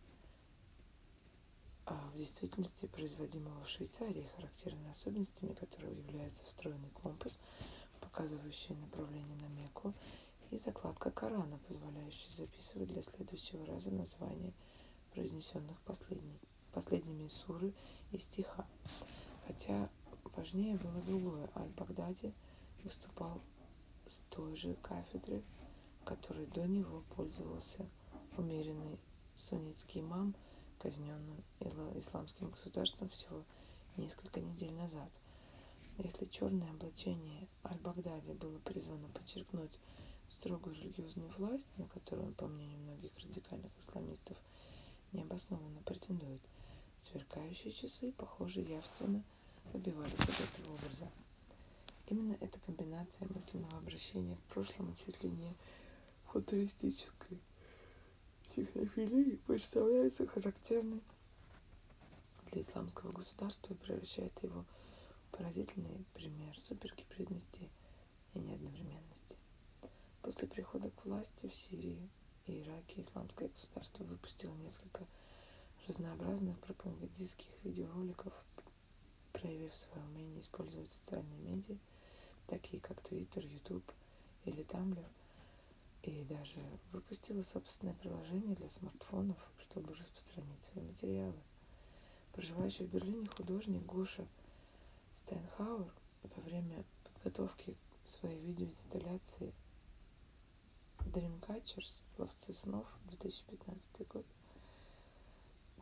действительности 2.27 2.87
производимого 2.87 3.63
в 3.63 3.69
Швейцарии, 3.69 4.29
характерными 4.35 4.89
особенностями 4.89 5.53
которого 5.53 5.93
являются 5.93 6.43
встроенный 6.43 6.89
компас, 6.89 7.39
показывающий 8.01 8.75
направление 8.75 9.37
на 9.37 9.47
Мекку, 9.47 9.93
и 10.51 10.57
закладка 10.57 11.09
Корана, 11.09 11.57
позволяющая 11.69 12.31
записывать 12.31 12.89
для 12.89 13.01
следующего 13.01 13.65
раза 13.65 13.91
названия 13.91 14.53
произнесенных 15.13 15.79
последней, 15.81 16.37
последними 16.73 17.29
суры 17.29 17.73
и 18.11 18.17
стиха. 18.17 18.67
Хотя 19.47 19.89
важнее 20.35 20.75
было 20.75 21.01
другое. 21.03 21.49
Аль-Багдади 21.55 22.33
выступал 22.83 23.41
с 24.05 24.17
той 24.29 24.55
же 24.57 24.73
кафедры, 24.75 25.43
которой 26.03 26.45
до 26.47 26.67
него 26.67 27.03
пользовался 27.15 27.85
умеренный 28.35 28.99
суннитский 29.35 30.01
имам– 30.01 30.35
казненным 30.79 31.43
исламским 31.95 32.49
государством 32.49 33.09
всего 33.09 33.43
несколько 33.97 34.39
недель 34.39 34.73
назад. 34.73 35.09
Если 35.97 36.25
черное 36.25 36.69
облачение 36.69 37.47
Аль-Багдади 37.65 38.33
было 38.33 38.59
призвано 38.59 39.07
подчеркнуть 39.09 39.79
строгую 40.29 40.75
религиозную 40.75 41.29
власть, 41.37 41.69
на 41.77 41.87
которую, 41.87 42.33
по 42.33 42.47
мнению 42.47 42.79
многих 42.79 43.17
радикальных 43.17 43.71
исламистов, 43.79 44.37
необоснованно 45.11 45.81
претендует, 45.81 46.41
сверкающие 47.01 47.71
часы, 47.73 48.11
похоже, 48.11 48.61
явственно 48.61 49.23
выбивались 49.73 50.13
от 50.19 50.59
этого 50.59 50.75
образа. 50.75 51.09
Именно 52.07 52.37
эта 52.39 52.59
комбинация 52.59 53.27
мысленного 53.29 53.77
обращения 53.77 54.35
к 54.35 54.53
прошлому 54.53 54.95
чуть 54.95 55.23
ли 55.23 55.29
не 55.29 55.55
футуристической 56.25 57.39
технофилии 58.47 59.39
представляется 59.45 60.25
характерной 60.25 61.01
для 62.51 62.61
исламского 62.61 63.11
государства 63.11 63.73
и 63.73 63.77
превращает 63.77 64.41
его 64.41 64.63
в 65.25 65.37
поразительный 65.37 66.05
пример 66.13 66.57
супергибридности 66.57 67.69
и 68.33 68.39
неодновременности. 68.39 69.35
После 70.21 70.47
прихода 70.47 70.89
к 70.89 71.05
власти 71.05 71.47
в 71.47 71.55
Сирии 71.55 72.09
и 72.45 72.61
Ираке 72.61 73.01
исламское 73.01 73.49
государство 73.49 74.03
выпустило 74.05 74.55
несколько 74.55 75.05
разнообразных 75.87 76.57
пропагандистских 76.59 77.51
видеороликов, 77.63 78.33
проявив 79.33 79.75
свое 79.75 80.03
умение 80.05 80.39
использовать 80.39 80.89
социальные 80.89 81.39
медиа, 81.39 81.77
такие 82.47 82.81
как 82.81 82.97
Twitter, 82.99 83.45
YouTube 83.45 83.91
или 84.45 84.63
Tumblr– 84.63 85.05
и 86.09 86.23
даже 86.23 86.59
выпустила 86.91 87.41
собственное 87.41 87.93
приложение 87.93 88.55
для 88.55 88.69
смартфонов, 88.69 89.37
чтобы 89.59 89.93
распространить 89.93 90.63
свои 90.63 90.83
материалы. 90.83 91.39
Проживающий 92.33 92.85
в 92.85 92.91
Берлине 92.91 93.27
художник 93.35 93.83
Гоша 93.85 94.25
Стайнхауэр 95.15 95.93
во 96.23 96.41
время 96.41 96.85
подготовки 97.03 97.75
своей 98.03 98.39
видеоинсталляции 98.39 99.53
Dreamcatchers 100.99 102.01
«Ловцы 102.17 102.53
снов» 102.53 102.87
2015 103.09 104.07
год 104.07 104.25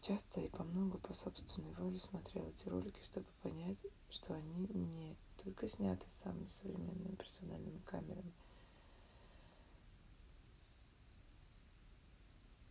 часто 0.02 0.40
и 0.42 0.50
по 0.50 0.64
много 0.64 0.98
по 0.98 1.14
собственной 1.14 1.74
воле 1.74 2.00
смотрел 2.00 2.48
эти 2.48 2.68
ролики, 2.68 3.02
чтобы 3.04 3.28
понять, 3.42 3.86
что 4.10 4.34
они 4.34 4.68
не 4.68 5.16
только 5.44 5.68
сняты 5.68 6.10
самыми 6.10 6.48
современными 6.48 7.16
персональными 7.16 7.80
камерами– 7.86 8.34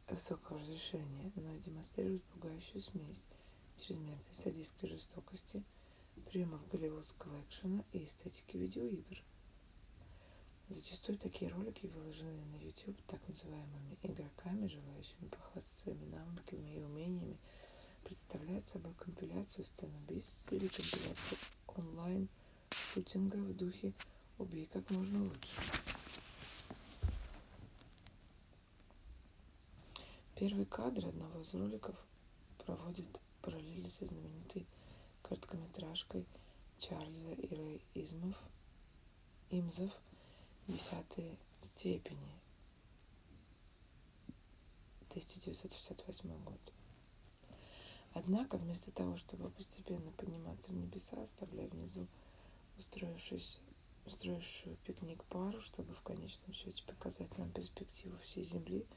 высокого 0.08 0.58
разрешения, 0.58 1.32
но 1.34 1.54
и 1.54 1.58
демонстрирует 1.58 2.22
пугающую 2.24 2.80
смесь 2.80 3.26
чрезмерной 3.76 4.20
садистской 4.32 4.88
жестокости, 4.88 5.62
приемов 6.26 6.66
голливудского 6.68 7.40
экшена 7.42 7.84
и 7.92 8.04
эстетики 8.04 8.56
видеоигр. 8.56 9.22
Зачастую 10.68 11.18
такие 11.18 11.50
ролики 11.50 11.86
выложены 11.86 12.44
на 12.46 12.56
YouTube 12.56 13.00
так 13.06 13.20
называемыми 13.28 13.98
игроками, 14.02 14.66
желающими 14.66 15.28
похвастаться 15.28 15.82
своими 15.82 16.06
навыками 16.06 16.76
и 16.76 16.80
умениями, 16.80 17.36
представляют 18.04 18.66
собой 18.66 18.94
компиляцию 18.94 19.64
сцен 19.64 19.90
убийств 19.94 20.52
или 20.52 20.68
компиляцию 20.68 21.38
онлайн-шутинга 21.66 23.36
в 23.36 23.56
духе 23.56 23.92
«убей 24.38 24.68
как 24.72 24.88
можно 24.90 25.24
лучше». 25.24 26.03
Первый 30.36 30.66
кадр 30.66 31.06
одного 31.06 31.42
из 31.42 31.54
роликов 31.54 31.94
проводит 32.58 33.06
параллели 33.40 33.86
со 33.86 34.04
знаменитой 34.04 34.66
короткометражкой 35.22 36.26
Чарльза 36.80 37.34
и 37.34 37.54
Рэй 37.54 37.84
Измов, 37.94 38.36
Имзов 39.50 39.92
«Десятые 40.66 41.36
степени» 41.62 42.34
1968 45.10 46.42
год. 46.42 46.72
Однако, 48.12 48.58
вместо 48.58 48.90
того, 48.90 49.16
чтобы 49.16 49.50
постепенно 49.50 50.10
подниматься 50.10 50.72
в 50.72 50.74
небеса, 50.74 51.22
оставляя 51.22 51.68
внизу 51.68 52.08
устроившись, 52.76 53.60
устроившую 54.04 54.76
пикник 54.78 55.22
пару, 55.26 55.60
чтобы 55.60 55.94
в 55.94 56.00
конечном 56.00 56.52
счете 56.52 56.82
показать 56.88 57.38
нам 57.38 57.52
перспективу 57.52 58.18
всей 58.18 58.42
Земли– 58.42 58.84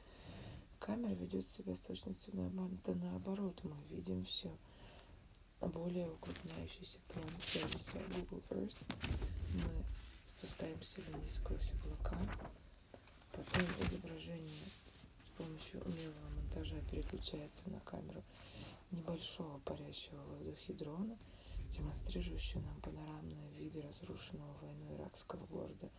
камера 0.88 1.12
ведет 1.12 1.46
себя 1.46 1.76
с 1.76 1.80
точностью 1.80 2.32
да 2.32 2.94
наоборот. 2.94 3.60
Мы 3.62 3.76
видим 3.94 4.24
все 4.24 4.50
более 5.60 6.08
укрупняющийся 6.10 6.98
план 7.08 7.28
сервиса 7.38 7.98
Google 8.16 8.42
Earth. 8.48 8.86
Мы 9.52 9.84
спускаемся 10.38 11.02
вниз 11.02 11.34
сквозь 11.34 11.74
облака. 11.74 12.16
Потом 13.32 13.62
изображение 13.86 14.64
с 15.26 15.28
помощью 15.36 15.82
умелого 15.82 16.30
монтажа 16.36 16.80
переключается 16.90 17.68
на 17.68 17.80
камеру 17.80 18.24
небольшого 18.90 19.58
парящего 19.58 20.16
в 20.22 20.38
воздухе 20.38 20.72
дрона, 20.72 21.18
демонстрирующего 21.70 22.62
нам 22.62 22.80
панорамные 22.80 23.50
виды 23.58 23.82
разрушенного 23.82 24.56
войной 24.62 24.96
иракского 24.96 25.44
города 25.48 25.90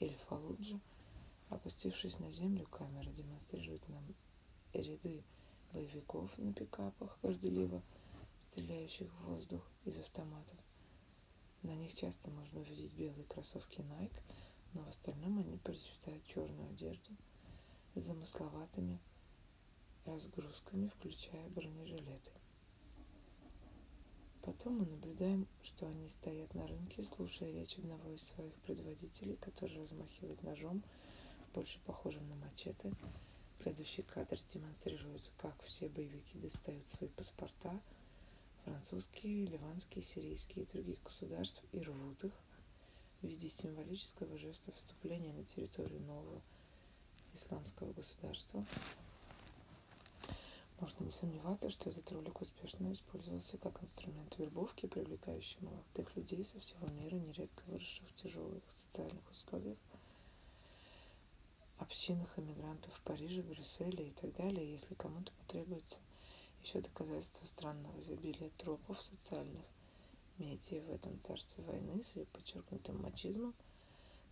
Эль-Фалуджа– 0.00 0.80
Опустившись 1.54 2.18
на 2.18 2.32
землю, 2.32 2.66
камера 2.66 3.08
демонстрирует 3.10 3.88
нам 3.88 4.02
ряды 4.72 5.22
боевиков 5.72 6.36
на 6.36 6.52
пикапах, 6.52 7.16
горделиво 7.22 7.80
стреляющих 8.42 9.08
в 9.08 9.26
воздух 9.26 9.62
из 9.84 9.96
автоматов. 9.96 10.58
На 11.62 11.76
них 11.76 11.94
часто 11.94 12.28
можно 12.28 12.58
увидеть 12.58 12.92
белые 12.94 13.24
кроссовки 13.26 13.82
Nike, 13.82 14.20
но 14.72 14.82
в 14.82 14.88
остальном 14.88 15.38
они 15.38 15.56
предпочитают 15.58 16.26
черную 16.26 16.70
одежду 16.70 17.12
с 17.94 18.02
замысловатыми 18.02 18.98
разгрузками, 20.06 20.88
включая 20.88 21.48
бронежилеты. 21.50 22.32
Потом 24.42 24.78
мы 24.78 24.86
наблюдаем, 24.86 25.46
что 25.62 25.86
они 25.86 26.08
стоят 26.08 26.52
на 26.54 26.66
рынке, 26.66 27.04
слушая 27.04 27.52
речь 27.52 27.78
одного 27.78 28.10
из 28.10 28.22
своих 28.22 28.54
предводителей, 28.62 29.36
который 29.36 29.78
размахивает 29.78 30.42
ножом, 30.42 30.82
больше 31.54 31.78
похожим 31.86 32.28
на 32.28 32.34
мачете, 32.36 32.92
Следующий 33.64 34.02
кадр 34.02 34.38
демонстрирует, 34.52 35.32
как 35.38 35.54
все 35.62 35.88
боевики 35.88 36.36
достают 36.38 36.86
свои 36.86 37.08
паспорта, 37.08 37.80
французские, 38.64 39.46
ливанские, 39.46 40.04
сирийские 40.04 40.64
и 40.64 40.68
других 40.68 41.02
государств, 41.02 41.62
и 41.72 41.80
рвут 41.80 42.24
их 42.24 42.32
в 43.22 43.26
виде 43.26 43.48
символического 43.48 44.36
жеста 44.36 44.70
вступления 44.72 45.32
на 45.32 45.44
территорию 45.44 45.98
нового 46.02 46.42
исламского 47.32 47.90
государства. 47.94 48.66
Можно 50.80 51.04
не 51.04 51.10
сомневаться, 51.12 51.70
что 51.70 51.88
этот 51.88 52.12
ролик 52.12 52.42
успешно 52.42 52.92
использовался 52.92 53.56
как 53.56 53.82
инструмент 53.82 54.36
вербовки, 54.36 54.86
привлекающий 54.86 55.56
молодых 55.60 56.14
людей 56.16 56.44
со 56.44 56.60
всего 56.60 56.86
мира, 57.00 57.14
нередко 57.14 57.62
выросших 57.68 58.06
в 58.10 58.14
тяжелых 58.14 58.62
социальных 58.68 59.30
условиях, 59.30 59.78
общинах 61.78 62.38
иммигрантов 62.38 62.92
в 62.94 63.00
Париже, 63.02 63.42
Брюсселе 63.42 64.08
и 64.08 64.10
так 64.12 64.34
далее, 64.36 64.72
если 64.72 64.94
кому-то 64.94 65.32
потребуется 65.32 65.98
еще 66.62 66.80
доказательство 66.80 67.44
странного 67.46 68.00
изобилия 68.00 68.50
тропов 68.56 69.02
социальных 69.02 69.64
медиа 70.38 70.82
в 70.82 70.90
этом 70.90 71.20
царстве 71.20 71.62
войны 71.64 72.02
с 72.02 72.16
ее 72.16 72.26
подчеркнутым 72.26 73.02
мачизмом, 73.02 73.54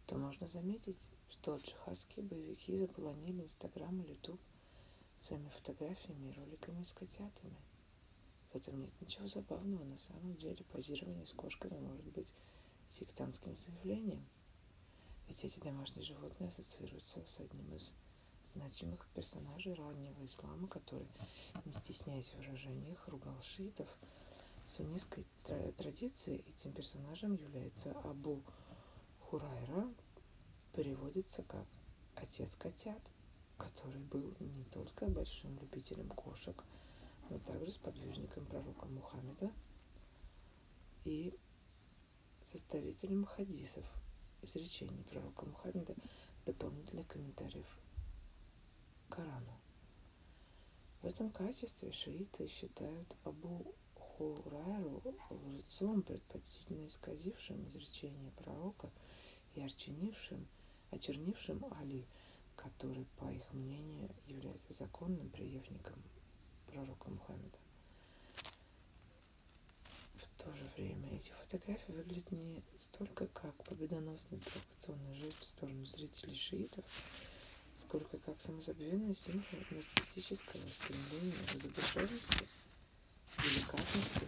то 0.07 0.17
можно 0.17 0.49
заметить, 0.49 1.11
что 1.29 1.57
джихадские 1.57 2.25
боевики 2.25 2.77
заполонили 2.79 3.43
Инстаграм 3.43 4.01
и 4.01 4.11
Ютуб 4.11 4.41
своими 5.21 5.49
фотографиями 5.51 6.31
и 6.31 6.33
роликами 6.33 6.83
с 6.83 6.93
котятами. 6.93 7.57
В 8.53 8.57
этом 8.57 8.81
нет 8.81 8.93
ничего 9.01 9.29
забавного. 9.29 9.85
На 9.85 9.99
самом 9.99 10.37
деле 10.37 10.65
позирование 10.73 11.25
с 11.25 11.33
кошками 11.33 11.79
может 11.79 12.05
быть 12.07 12.33
сектантским 12.89 13.57
заявлением. 13.57 14.27
Ведь 15.29 15.45
эти 15.45 15.61
домашние 15.61 16.05
животные 16.05 16.49
ассоциируются 16.49 17.25
с 17.27 17.41
одним 17.41 17.75
из 17.75 17.95
значимых 18.55 19.07
персонажей 19.15 19.75
раннего 19.75 20.25
ислама, 20.25 20.69
который, 20.69 21.09
не 21.65 21.73
стесняясь 21.73 22.31
в 22.31 22.39
выражениях, 22.39 23.07
ругал 23.09 23.41
шиитов. 23.43 23.89
В 24.67 24.71
суннитской 24.71 25.27
традиции 25.77 26.45
этим 26.49 26.73
персонажем 26.73 27.35
является 27.35 27.93
Абу 28.03 28.43
Хурайра, 29.21 29.93
переводится 30.73 31.43
как 31.43 31.67
«отец 32.15 32.55
котят» 32.57 33.03
который 33.63 34.01
был 34.01 34.35
не 34.41 34.65
только 34.65 35.07
большим 35.07 35.57
любителем 35.59 36.09
кошек, 36.09 36.65
но 37.31 37.39
также 37.39 37.71
сподвижником 37.71 38.45
пророка 38.47 38.87
Мухаммеда 38.87 39.53
и 41.05 41.33
составителем 42.43 43.25
хадисов, 43.25 43.85
изречений 44.43 45.05
пророка 45.05 45.47
Мухаммеда, 45.47 45.95
дополнительных 46.47 47.07
комментариев 47.09 47.67
к 49.09 49.15
Корану. 49.15 49.59
В 51.01 51.07
этом 51.07 51.31
качестве 51.31 51.93
шииты 51.93 52.47
считают 52.49 53.17
Абу 53.25 53.75
Хурайру 53.95 55.03
лжецом, 55.31 56.03
предпочтительно 56.03 56.87
исказившим 56.87 57.67
изречение 57.69 58.31
пророка 58.33 58.91
и 59.55 59.61
очернившим, 59.61 60.47
очернившим 60.91 61.65
Али– 61.81 62.07
который, 62.57 63.07
по 63.17 63.31
их 63.31 63.53
мнению, 63.53 64.09
является 64.27 64.73
законным 64.73 65.29
преемником 65.31 66.01
пророка 66.67 67.11
Мухаммеда. 67.11 67.59
То 70.43 70.53
же 70.55 70.65
время 70.77 71.15
эти 71.15 71.31
фотографии 71.31 71.93
выглядят 71.93 72.33
не 72.33 72.63
столько 72.79 73.27
как 73.29 73.55
победоносный 73.65 74.39
провокационный 74.39 75.15
жест 75.15 75.39
в 75.39 75.45
сторону 75.45 75.87
зрителей 75.87 76.35
шиитов, 76.35 76.85
сколько 77.77 78.19
как 78.19 78.41
самозабвенный 78.41 79.15
символ 79.15 79.45
нарциссического 79.71 80.69
стремления 80.69 81.33
к 81.33 81.63
задушевности, 81.63 82.49
деликатности 83.45 84.27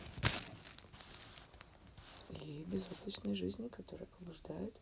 и 2.31 2.65
безоблачной 2.69 3.35
жизни, 3.35 3.69
которая 3.69 4.07
побуждает 4.07 4.75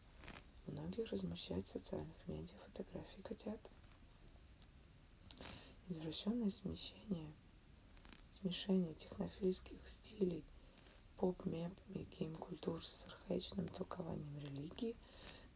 Многие 0.66 1.04
размещают 1.04 1.66
в 1.66 1.70
социальных 1.70 2.16
медиа 2.28 2.56
фотографии 2.66 3.20
котят. 3.22 3.60
Извращенное 5.88 6.50
смещение, 6.50 7.32
смешение 8.30 8.94
технофильских 8.94 9.76
стилей, 9.86 10.44
поп-мем 11.22 11.72
и 11.94 12.04
гейм-культур 12.18 12.84
с 12.84 13.06
архаичным 13.06 13.68
толкованием 13.68 14.38
религии, 14.38 14.96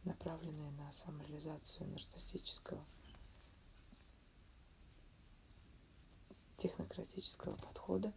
направленные 0.05 0.71
на 0.71 0.89
самореализацию 0.93 1.89
нарциссического 1.89 2.81
технократического 6.55 7.57
подхода 7.57 8.13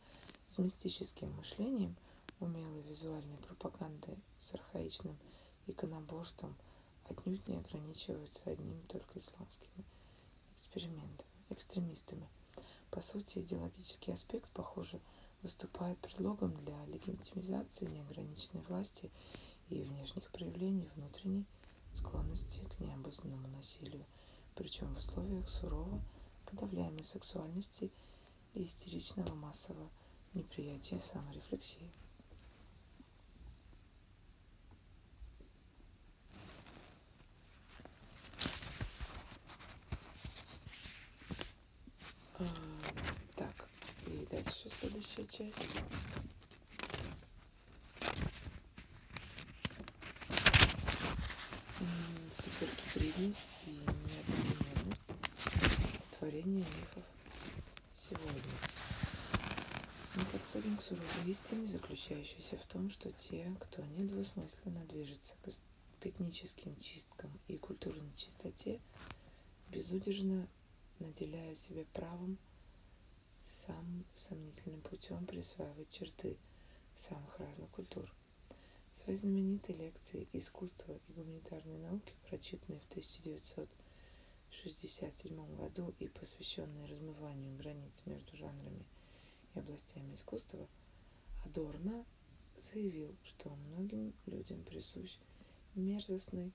с 0.46 0.58
мистическим 0.58 1.32
мышлением, 1.32 1.96
умелой 2.38 2.82
визуальной 2.82 3.38
пропагандой 3.38 4.16
с 4.38 4.54
архаичным 4.54 5.18
иконоборством– 5.66 6.54
отнюдь 7.10 7.48
не 7.48 7.56
ограничиваются 7.56 8.48
одним 8.48 8.80
только 8.86 9.18
исламскими 9.18 9.84
экспериментами, 10.54 11.28
экстремистами. 11.48 12.28
По 12.92 13.00
сути, 13.00 13.40
идеологический 13.40 14.12
аспект, 14.12 14.48
похоже, 14.50 15.00
выступает 15.42 15.98
предлогом 15.98 16.54
для 16.64 16.84
легитимизации 16.86 17.86
неограниченной 17.86 18.62
власти 18.64 19.10
и 19.68 19.82
внешних 19.82 20.30
проявлений 20.30 20.88
внутренней 20.96 21.46
склонности 21.92 22.60
к 22.76 22.80
необузданному 22.80 23.48
насилию, 23.48 24.04
причем 24.54 24.94
в 24.94 24.98
условиях 24.98 25.48
сурово 25.48 26.00
подавляемой 26.46 27.04
сексуальности 27.04 27.90
и 28.54 28.64
истеричного 28.64 29.34
массового 29.34 29.88
неприятия 30.34 30.98
саморефлексии. 31.00 31.90
Так, 43.36 43.68
и 44.06 44.26
дальше 44.30 44.70
следующая 44.70 45.26
часть. 45.26 45.56
Супергибридность 52.40 53.54
и 53.66 53.70
неодномерность 53.70 55.04
сотворения 56.10 56.60
мифов 56.60 57.04
сегодня. 57.92 58.42
Мы 60.16 60.24
подходим 60.24 60.78
к 60.78 60.82
суровой 60.82 61.26
истине, 61.26 61.66
заключающейся 61.66 62.56
в 62.56 62.64
том, 62.64 62.90
что 62.90 63.12
те, 63.12 63.54
кто 63.60 63.84
недвусмысленно 63.84 64.86
движется 64.86 65.34
к 65.42 66.06
этническим 66.06 66.74
чисткам 66.80 67.30
и 67.46 67.58
культурной 67.58 68.10
чистоте, 68.16 68.80
безудержно 69.68 70.48
наделяют 70.98 71.60
себя 71.60 71.84
правом 71.92 72.38
самым 73.44 74.06
сомнительным 74.16 74.80
путем 74.80 75.26
присваивать 75.26 75.90
черты 75.90 76.38
самых 76.96 77.38
разных 77.38 77.68
культур. 77.68 78.10
Свои 79.02 79.16
знаменитые 79.16 79.78
лекции 79.78 80.28
«Искусство 80.34 80.92
и 80.92 81.12
гуманитарные 81.12 81.78
науки», 81.78 82.12
прочитанные 82.28 82.80
в 82.80 82.84
1967 82.90 85.56
году 85.56 85.94
и 85.98 86.08
посвященные 86.08 86.86
размыванию 86.86 87.56
границ 87.56 88.02
между 88.04 88.36
жанрами 88.36 88.84
и 89.54 89.58
областями 89.58 90.12
искусства, 90.14 90.68
Адорно 91.46 92.04
заявил, 92.58 93.16
что 93.24 93.48
многим 93.48 94.12
людям 94.26 94.62
присущ 94.64 95.16
мерзостный 95.74 96.52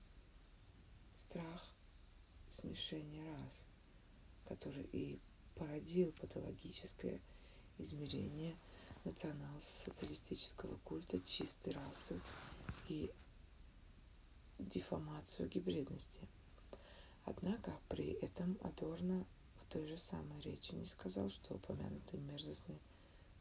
страх 1.12 1.74
смешения 2.48 3.24
рас– 3.24 3.66
который 4.46 4.88
и 4.92 5.18
породил 5.56 6.12
патологическое 6.12 7.20
измерение 7.78 8.56
национал-социалистического 9.06 10.76
культа 10.84 11.20
чистой 11.20 11.72
расы 11.72 12.20
и 12.88 13.10
деформацию 14.58 15.48
гибридности. 15.48 16.20
Однако 17.24 17.72
при 17.88 18.12
этом 18.12 18.58
Адорно 18.62 19.24
в 19.60 19.72
той 19.72 19.86
же 19.86 19.96
самой 19.96 20.40
речи 20.40 20.72
не 20.74 20.84
сказал, 20.86 21.30
что 21.30 21.54
упомянутый 21.54 22.20
мерзостный 22.20 22.78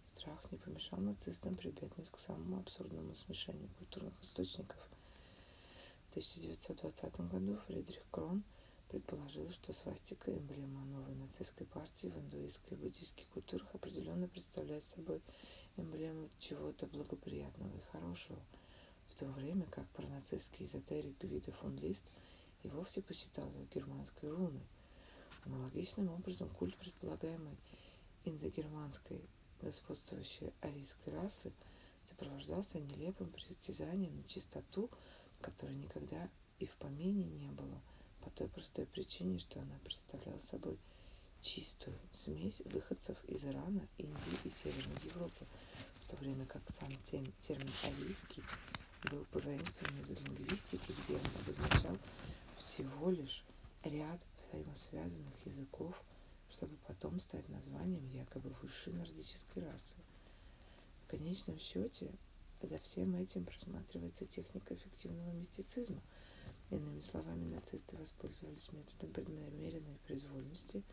страх 0.06 0.40
не 0.52 0.58
помешал 0.58 1.00
нацистам 1.00 1.56
прибегнуть 1.56 2.10
к 2.12 2.20
самому 2.20 2.60
абсурдному 2.60 3.16
смешению 3.16 3.70
культурных 3.80 4.14
источников. 4.22 4.78
В 6.08 6.10
1920 6.12 7.20
году 7.28 7.58
Фридрих 7.68 8.04
Крон– 8.12 8.44
предположил, 8.90 9.50
что 9.52 9.74
свастика, 9.74 10.32
эмблема 10.32 10.86
новой 10.86 11.16
нацистской 11.16 11.66
партии 11.68 12.08
в 12.08 12.18
индуистской 12.18 12.78
и 12.78 12.82
буддийских 12.82 13.28
культурах 13.30 13.74
определенно 13.74 14.28
представляет 14.28 14.84
собой 14.84 15.22
эмблему 15.78 16.30
чего-то 16.40 16.88
благоприятного 16.88 17.76
и 17.76 17.92
хорошего, 17.92 18.40
в 19.10 19.16
то 19.16 19.26
время 19.26 19.66
как 19.66 19.88
пронацистский 19.90 20.66
эзотерик 20.66 21.18
Гвида 21.20 21.52
фон 21.52 21.76
Лист 21.78 22.04
и 22.64 22.68
вовсе 22.68 23.02
посчитал 23.02 23.52
ее 23.54 23.68
германской 23.74 24.30
руной. 24.30 24.66
Аналогичным 25.46 26.10
образом 26.10 26.50
культ 26.50 26.76
предполагаемой 26.78 27.58
индогерманской 28.24 29.22
господствующей 29.62 30.54
арийской 30.62 31.14
расы 31.14 31.52
сопровождался 32.06 32.80
нелепым 32.80 33.30
притязанием 33.32 34.16
на 34.16 34.24
чистоту, 34.24 34.90
которой 35.42 35.76
никогда 35.76 36.30
и 36.60 36.66
в 36.66 36.76
помине 36.78 37.26
не 37.26 37.50
было, 37.50 37.82
по 38.26 38.32
той 38.32 38.48
простой 38.48 38.88
причине, 38.88 39.38
что 39.38 39.62
она 39.62 39.78
представляла 39.84 40.40
собой 40.40 40.80
чистую 41.42 41.96
смесь 42.12 42.62
выходцев 42.66 43.24
из 43.26 43.46
Ирана, 43.46 43.88
Индии 44.00 44.40
и 44.44 44.50
Северной 44.50 44.98
Европы, 45.04 45.46
в 46.04 46.10
то 46.10 46.16
время 46.18 46.48
как 46.48 46.64
сам 46.72 46.90
тем, 47.04 47.24
термин 47.40 47.72
«арийский» 47.84 48.42
был 49.12 49.24
позаимствован 49.26 50.02
из 50.02 50.10
лингвистики, 50.10 50.92
где 51.04 51.14
он 51.14 51.26
обозначал 51.42 51.98
всего 52.58 53.12
лишь 53.12 53.44
ряд 53.84 54.20
взаимосвязанных 54.50 55.46
языков, 55.46 55.96
чтобы 56.50 56.76
потом 56.88 57.20
стать 57.20 57.48
названием 57.50 58.10
якобы 58.10 58.50
высшей 58.62 58.94
нордической 58.94 59.64
расы. 59.64 59.98
В 61.04 61.12
конечном 61.12 61.60
счете, 61.60 62.12
за 62.64 62.80
всем 62.80 63.16
этим 63.16 63.46
просматривается 63.46 64.26
техника 64.26 64.74
эффективного 64.74 65.32
мистицизма. 65.34 66.02
Иными 66.72 67.02
словами, 67.02 67.54
нацисты 67.54 67.96
воспользовались 67.98 68.72
методом 68.72 69.12
преднамеренной 69.12 69.98
произвольности, 70.06 70.84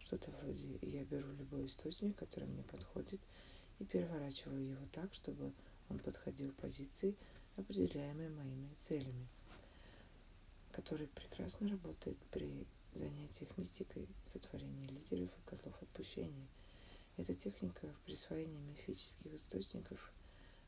что-то 0.00 0.30
вроде 0.32 0.78
«я 0.82 1.04
беру 1.04 1.30
любой 1.32 1.66
источник, 1.66 2.16
который 2.16 2.48
мне 2.48 2.64
подходит, 2.64 3.20
и 3.78 3.84
переворачиваю 3.84 4.64
его 4.64 4.86
так, 4.92 5.14
чтобы 5.14 5.52
он 5.88 5.98
подходил 5.98 6.52
позиции, 6.52 7.16
определяемой 7.56 8.30
моими 8.30 8.74
целями» 8.76 9.28
который 10.72 11.06
прекрасно 11.08 11.68
работает 11.68 12.16
при 12.30 12.66
занятиях 12.94 13.56
мистикой, 13.56 14.08
сотворении 14.26 14.88
лидеров 14.88 15.30
и 15.30 15.50
козлов 15.50 15.74
отпущения. 15.80 16.48
Эта 17.18 17.34
техника 17.34 17.86
в 17.86 18.06
присвоении 18.06 18.58
мифических 18.58 19.34
источников 19.34 20.12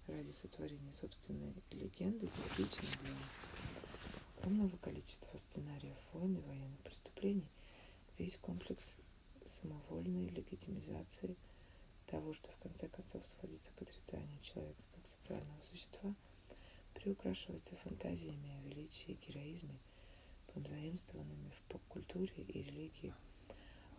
ради 0.07 0.31
сотворения 0.31 0.93
собственной 0.93 1.55
легенды 1.71 2.27
типична 2.27 2.87
для 3.03 3.15
огромного 4.45 4.77
количества 4.77 5.39
сценариев 5.39 5.97
войн 6.13 6.37
и 6.37 6.41
военных 6.43 6.79
преступлений. 6.81 7.49
Весь 8.19 8.37
комплекс 8.37 8.99
самовольной 9.47 10.29
легитимизации 10.29 11.35
того, 12.09 12.35
что 12.35 12.51
в 12.51 12.57
конце 12.59 12.89
концов 12.89 13.27
сводится 13.27 13.73
к 13.73 13.81
отрицанию 13.81 14.39
человека 14.43 14.83
как 14.95 15.07
социального 15.07 15.63
существа, 15.63 16.15
приукрашивается 16.93 17.75
фантазиями 17.77 18.55
о 18.59 18.69
величии 18.69 19.13
и 19.13 19.31
героизме– 19.31 19.79
заимствованными 20.69 21.51
в 21.51 21.73
поп-культуре 21.73 22.33
и 22.37 22.63
религии, 22.63 23.15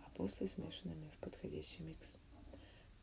а 0.05 0.10
после 0.15 0.47
смешанными 0.47 1.10
в 1.10 1.17
подходящий 1.17 1.81
микс. 1.84 2.17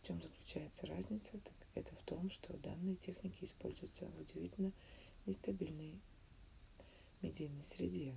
В 0.01 0.07
чем 0.07 0.23
заключается 0.23 0.87
разница? 0.87 1.33
Так 1.33 1.55
это 1.75 1.95
в 1.97 2.03
том, 2.05 2.31
что 2.31 2.57
данные 2.59 2.97
техники 2.97 3.45
используются 3.45 4.07
в 4.07 4.21
удивительно 4.21 4.73
нестабильной 5.27 6.01
медийной 7.23 7.63
среде, 7.63 8.15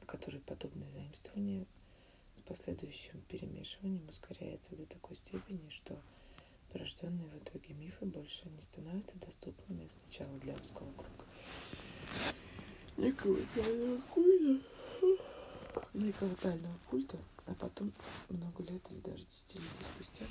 в 0.00 0.06
которой 0.06 0.40
подобное 0.40 0.88
заимствование 0.90 1.66
с 2.36 2.40
последующим 2.40 3.20
перемешиванием 3.22 4.08
ускоряется 4.08 4.74
до 4.76 4.86
такой 4.86 5.16
степени, 5.16 5.68
что 5.70 6.00
порожденные 6.72 7.28
в 7.28 7.38
итоге 7.38 7.74
мифы 7.74 8.06
больше 8.06 8.48
не 8.48 8.60
становятся 8.60 9.18
доступными 9.18 9.88
сначала 9.88 10.38
для 10.38 10.54
узкого 10.54 10.90
круга. 10.92 11.24
Некого 12.96 13.38
тайного 13.54 14.00
культа, 14.14 14.64
некого 15.94 16.34
тайного 16.36 16.78
культа, 16.88 17.18
а 17.46 17.54
потом 17.54 17.92
много 18.28 18.62
лет 18.64 18.82
или 18.90 19.00
даже 19.00 19.24
десятилетий 19.24 19.84
спустя 19.84 20.24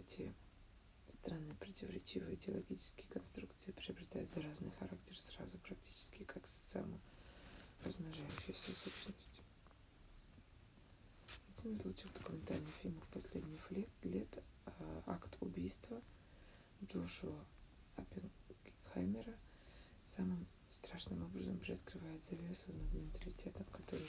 эти 0.00 0.34
странные 1.08 1.54
противоречивые 1.54 2.34
идеологические 2.34 3.06
конструкции 3.08 3.72
приобретают 3.72 4.34
разный 4.36 4.70
характер 4.78 5.16
сразу 5.18 5.58
практически 5.58 6.24
как 6.24 6.46
самый 6.46 7.00
размножающаяся 7.84 8.74
сущность. 8.74 9.42
Один 11.56 11.72
из 11.72 11.84
лучших 11.84 12.12
документальных 12.14 12.74
фильмов 12.82 13.06
последних 13.08 13.70
лет, 13.70 13.88
лет 14.02 14.42
а, 14.64 15.02
«Акт 15.06 15.36
убийства» 15.40 16.00
Джошуа 16.84 17.44
Оппенхаймера 17.96 19.34
самым 20.04 20.46
страшным 20.70 21.22
образом 21.24 21.58
приоткрывает 21.58 22.22
завесу 22.24 22.72
над 22.72 22.92
менталитетом, 22.94 23.64
который 23.66 24.06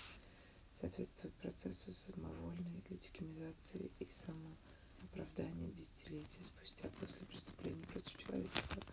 соответствует 0.73 1.33
процессу 1.35 1.91
самовольной 1.91 2.81
легитимизации 2.89 3.91
и 3.99 4.05
самооправдания 5.01 5.71
десятилетия 5.71 6.43
спустя 6.43 6.89
после 6.99 7.25
преступления 7.25 7.85
против 7.87 8.17
человечества– 8.17 8.81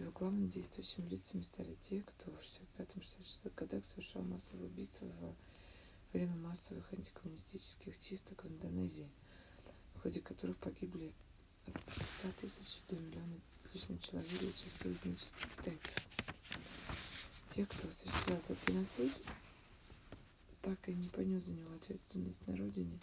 его 0.00 0.12
главными 0.12 0.48
действующими 0.48 1.08
лицами 1.08 1.42
стали 1.42 1.76
те, 1.88 2.02
кто 2.02 2.30
в 2.30 2.40
65-66 2.40 3.52
годах 3.54 3.84
совершал 3.84 4.22
массовые 4.22 4.66
убийства 4.66 5.06
во 5.20 5.34
время 6.12 6.34
массовых 6.36 6.90
антикоммунистических 6.92 7.98
чисток 7.98 8.44
в 8.44 8.48
Индонезии, 8.48 9.08
в 9.94 10.00
ходе 10.00 10.20
которых 10.20 10.56
погибли 10.56 11.12
от 11.66 11.92
100 11.92 12.32
тысяч 12.40 12.78
до 12.88 12.96
миллиона 12.96 13.40
лишним 13.74 13.98
человек, 13.98 14.30
зачастую 14.30 14.94
этнических 14.94 15.56
китайцев. 15.56 15.94
Те, 17.48 17.66
кто 17.66 17.88
осуществлял 17.88 18.38
этот 18.38 18.58
геноцид, 18.66 19.22
так 20.62 20.88
и 20.88 20.94
не 20.94 21.08
понес 21.08 21.44
за 21.44 21.52
него 21.52 21.74
ответственность 21.74 22.46
на 22.46 22.56
родине. 22.56 22.98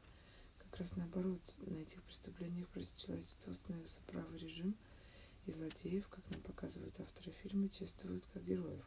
Как 0.77 0.81
раз 0.81 0.95
наоборот, 0.95 1.41
на 1.65 1.77
этих 1.77 2.03
преступлениях 2.03 2.67
против 2.69 2.95
человечества 2.97 3.49
установился 3.51 3.99
правый 4.05 4.37
режим– 4.37 4.75
и 5.47 5.51
злодеев, 5.51 6.07
как 6.09 6.29
нам 6.29 6.41
показывают 6.41 6.99
авторы 6.99 7.31
фильма, 7.31 7.69
чествуют 7.69 8.25
как 8.27 8.43
героев. 8.43 8.85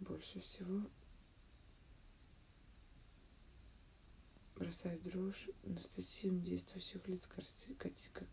Больше 0.00 0.40
всего 0.40 0.90
бросает 4.56 5.02
дрожь 5.02 5.48
Анастасию 5.64 6.40
действующих 6.40 7.06
лиц 7.06 7.28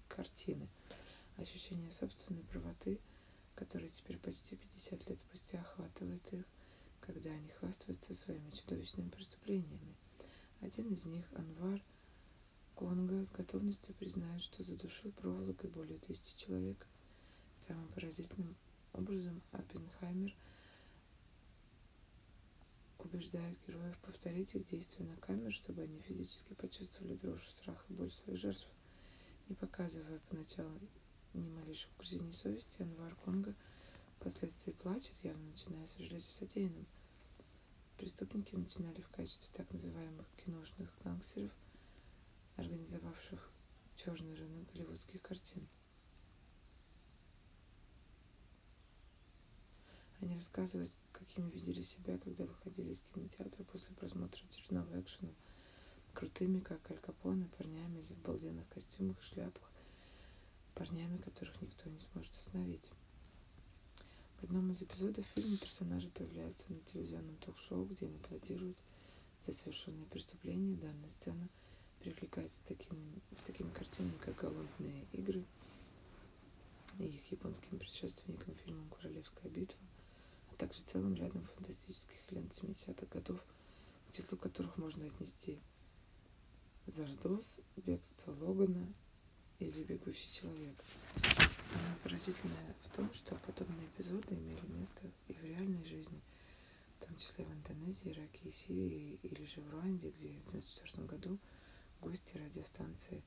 картины. 0.08 0.70
Ощущение 1.36 1.92
собственной 1.92 2.44
правоты, 2.44 3.00
которое 3.56 3.90
теперь 3.90 4.18
почти 4.18 4.56
50 4.56 5.10
лет 5.10 5.20
спустя 5.20 5.60
охватывает 5.60 6.34
их, 6.34 6.46
когда 7.02 7.32
они 7.32 7.50
хвастаются 7.50 8.16
своими 8.16 8.50
чудовищными 8.52 9.10
преступлениями. 9.10 9.96
Один 10.62 10.94
из 10.94 11.04
них, 11.06 11.26
Анвар 11.34 11.82
Конга, 12.82 13.24
с 13.24 13.32
готовностью 13.32 13.94
признает, 13.96 14.42
что 14.42 14.64
задушил 14.64 15.12
проволокой 15.12 15.70
более 15.70 16.00
тысячи 16.00 16.36
человек– 16.36 16.88
Самым 17.68 17.88
поразительным 17.90 18.56
образом 18.92 19.40
Оппенхаймер 19.52 20.36
убеждает 22.98 23.56
героев 23.68 24.00
повторить 24.00 24.56
их 24.56 24.66
действия 24.66 25.06
на 25.06 25.16
камеру, 25.18 25.52
чтобы 25.52 25.84
они 25.84 26.00
физически 26.00 26.54
почувствовали 26.56 27.16
дрожь, 27.18 27.48
страх 27.48 27.86
и 27.88 27.94
боль 27.94 28.12
своих 28.12 28.40
жертв. 28.40 28.68
Не 29.48 29.54
показывая 29.54 30.20
поначалу 30.30 30.80
ни 31.36 31.48
малейших 31.50 31.92
угрызений 31.98 32.34
совести, 32.34 32.82
Анвар 32.82 33.16
Конга 33.24 33.54
впоследствии 34.18 34.72
плачет, 34.72 35.18
явно 35.22 35.52
начиная 35.52 35.86
сожалеть 35.86 36.28
о 36.28 36.32
содеянном. 36.32 36.88
Преступники 37.98 38.56
начинали 38.56 39.02
в 39.02 39.10
качестве 39.10 39.50
так 39.54 39.70
называемых 39.72 40.26
киношных 40.44 40.92
гангстеров, 41.04 41.52
организовавших 42.56 43.52
черный 43.96 44.36
рынок 44.36 44.72
голливудских 44.74 45.22
картин. 45.22 45.68
Они 50.20 50.36
рассказывают, 50.36 50.92
какими 51.12 51.50
видели 51.50 51.82
себя, 51.82 52.18
когда 52.20 52.46
выходили 52.46 52.92
из 52.92 53.02
кинотеатра 53.02 53.64
после 53.64 53.96
просмотра 53.96 54.44
очередного 54.46 55.00
экшена. 55.00 55.32
Крутыми, 56.14 56.60
как 56.60 56.92
Аль 56.92 57.00
Капоне, 57.00 57.48
парнями 57.58 58.02
в 58.02 58.12
обалденных 58.12 58.68
костюмах 58.70 59.20
и 59.20 59.24
шляпах, 59.24 59.72
парнями, 60.76 61.18
которых 61.18 61.60
никто 61.62 61.90
не 61.90 62.00
сможет 62.00 62.34
остановить. 62.34 62.92
В 64.40 64.44
одном 64.44 64.72
из 64.72 64.82
эпизодов 64.82 65.26
фильма 65.36 65.58
персонажи 65.58 66.10
появляются 66.10 66.72
на 66.72 66.80
телевизионном 66.82 67.38
ток-шоу, 67.38 67.86
где 67.86 68.06
им 68.06 68.16
аплодируют 68.16 68.78
за 69.40 69.54
совершенные 69.54 70.06
преступления. 70.08 70.76
Данная 70.76 71.10
сцена 71.10 71.48
привлекается 72.02 72.58
с 72.58 72.62
такими, 72.62 73.22
с 73.38 73.44
такими 73.44 73.70
картинами, 73.70 74.18
как 74.18 74.36
«Голодные 74.36 75.06
игры» 75.14 75.44
и 77.00 77.06
их 77.06 77.32
японским 77.32 77.80
предшественником 77.80 78.56
фильмом 78.56 78.90
«Королевская 78.90 79.50
битва», 79.50 79.80
также 80.62 80.82
целым 80.82 81.16
рядом 81.16 81.44
фантастических 81.56 82.20
лент 82.30 82.54
70-х 82.54 83.08
годов, 83.08 83.44
к 84.08 84.12
числу 84.12 84.38
которых 84.38 84.78
можно 84.78 85.04
отнести 85.08 85.60
Зардос, 86.86 87.62
Бегство 87.78 88.32
Логана 88.32 88.94
или 89.58 89.84
Бегущий 89.84 90.32
человек. 90.32 90.76
Самое 91.64 91.96
поразительное 92.04 92.76
в 92.84 92.96
том, 92.96 93.12
что 93.16 93.36
подобные 93.38 93.88
эпизоды 93.88 94.36
имели 94.36 94.78
место 94.78 95.10
и 95.28 95.34
в 95.34 95.44
реальной 95.44 95.84
жизни, 95.84 96.22
в 97.00 97.06
том 97.06 97.16
числе 97.18 97.44
в 97.44 97.52
Индонезии, 97.52 98.12
Ираке 98.12 98.42
и 98.44 98.52
Сирии, 98.52 99.20
или 99.24 99.46
же 99.46 99.62
в 99.62 99.70
Руанде, 99.72 100.12
где 100.12 100.28
в 100.28 100.48
1994 100.50 101.08
году 101.08 101.40
гости 102.02 102.36
радиостанции 102.38 103.24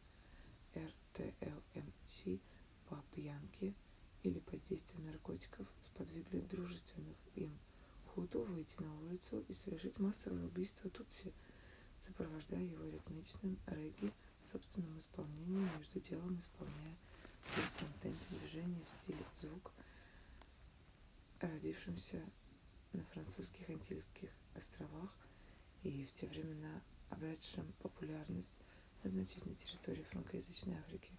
РТЛМС 0.75 2.41
по 2.89 3.03
пьянке 3.15 3.73
или 4.25 4.41
под 4.41 4.63
действием 4.65 5.07
наркотиков 5.07 5.67
сподвигли 5.81 6.41
дружественных 6.41 7.17
им 7.37 7.57
хуту 8.15 8.43
выйти 8.43 8.83
на 8.83 8.93
улицу 9.01 9.45
и 9.49 9.53
совершить 9.53 9.99
массовое 9.99 10.45
убийство 10.45 10.91
Тутси, 10.91 11.33
сопровождая 11.99 12.63
его 12.63 12.85
ритмичным 12.89 13.59
регги 13.67 14.13
в 14.43 14.49
собственном 14.49 14.99
исполнении, 14.99 15.69
между 15.79 16.01
делом 16.01 16.37
исполняя 16.39 16.97
в 17.45 17.57
быстром 17.57 17.93
темпе 18.03 18.37
движения 18.41 18.85
в 18.87 18.91
стиле 18.91 19.25
звук, 19.35 19.73
родившимся 21.41 22.25
на 22.93 23.05
французских 23.05 23.71
Антильских 23.71 24.31
островах 24.55 25.11
и 25.83 26.07
в 26.07 26.13
те 26.13 26.27
времена 26.27 26.83
обретшим 27.11 27.73
популярность 27.81 28.61
значительной 29.11 29.57
территории 29.57 30.03
франкоязычной 30.03 30.77
Африки. 30.77 31.13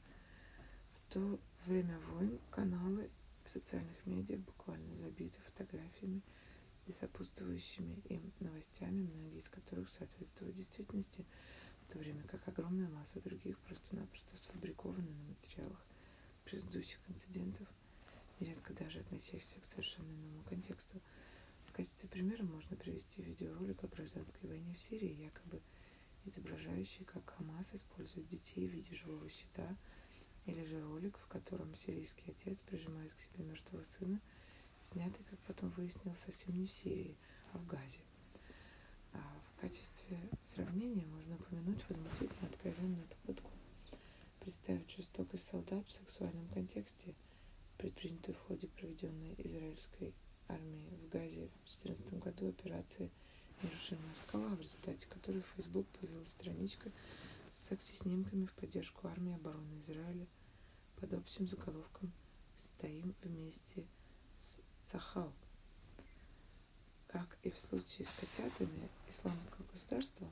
В 0.96 1.14
то 1.14 1.40
время 1.66 2.00
войн 2.12 2.40
каналы 2.50 3.10
в 3.44 3.50
социальных 3.50 4.06
медиа 4.06 4.38
буквально 4.38 4.96
забиты 4.96 5.40
фотографиями 5.42 6.22
и 6.88 6.92
сопутствующими 6.92 8.02
им 8.10 8.32
новостями, 8.40 9.10
многие 9.14 9.40
из 9.40 9.50
которых 9.50 9.90
соответствуют 9.90 10.56
действительности, 10.56 11.26
в 11.88 11.92
то 11.92 12.00
время 12.00 12.24
как 12.24 12.48
огромная 12.48 12.90
масса 12.90 13.22
других 13.22 13.58
просто-напросто 13.60 14.36
сфабрикованы 14.38 15.12
на 15.12 15.24
материалах 15.24 15.86
предыдущих 16.44 17.00
инцидентов, 17.08 17.68
нередко 18.40 18.74
даже 18.74 19.00
относящихся 19.00 19.60
к 19.60 19.66
совершенно 19.66 20.12
иному 20.12 20.44
контексту. 20.44 21.00
В 21.66 21.72
качестве 21.72 22.10
примера 22.10 22.44
можно 22.44 22.76
привести 22.76 23.22
видеоролик 23.22 23.84
о 23.84 23.88
гражданской 23.88 24.48
войне 24.48 24.76
в 24.76 24.82
Сирии, 24.82 25.24
якобы 25.24 25.62
изображающий, 26.26 27.06
как 27.06 27.30
Хамас 27.30 27.74
использует 27.74 28.28
детей 28.28 28.68
в 28.68 28.72
виде 28.72 28.96
живого 28.96 29.30
щита, 29.30 29.78
или 30.46 30.64
же 30.66 30.82
ролик, 30.84 31.18
в 31.18 31.28
котором 31.28 31.76
сирийский 31.76 32.32
отец 32.32 32.62
прижимает 32.62 33.14
к 33.14 33.20
себе 33.20 33.44
мертвого 33.44 33.84
сына, 33.84 34.22
снятый, 34.92 35.26
как 35.30 35.40
потом 35.40 35.70
выяснилось, 35.72 36.20
совсем 36.20 36.58
не 36.60 36.68
в 36.68 36.72
Сирии, 36.72 37.18
а 37.54 37.58
в 37.58 37.66
Газе. 37.66 38.00
А 39.14 39.20
в 39.20 39.62
качестве 39.62 40.20
сравнения 40.44 41.06
можно 41.06 41.36
упомянуть 41.36 41.88
возмутительно 41.88 42.48
откровенную 42.48 43.08
попытку 43.08 43.52
представить 44.46 44.92
жестокость 44.92 45.48
солдат 45.48 45.88
в 45.88 45.92
сексуальном 45.92 46.48
контексте, 46.50 47.16
предпринятую 47.80 48.36
в 48.36 48.42
ходе 48.42 48.68
проведенной 48.68 49.34
израильской 49.40 50.14
армией 50.48 50.96
в 50.98 51.10
Газе 51.10 51.48
в 51.48 51.82
2014 51.82 52.20
году 52.20 52.50
операции 52.50 53.12
«Нерушимая 53.62 54.14
скала», 54.16 54.50
в 54.50 54.62
результате 54.62 55.08
которой 55.08 55.42
в 55.42 55.48
Facebook 55.56 55.88
появилась 55.88 56.30
страничка 56.30 56.92
с 57.50 57.68
секси-снимками 57.68 58.46
в 58.46 58.54
поддержку 58.54 59.08
армии 59.08 59.36
обороны 59.36 59.80
Израиля 59.80 60.28
под 60.98 61.14
общим 61.14 61.48
заголовком 61.48 62.12
«Стоим 62.58 63.16
вместе 63.24 63.86
с 64.40 64.60
Сахал». 64.84 65.34
Как 67.08 67.38
и 67.44 67.50
в 67.50 67.60
случае 67.60 68.06
с 68.06 68.12
котятами 68.12 68.90
исламского 69.08 69.66
государства, 69.72 70.32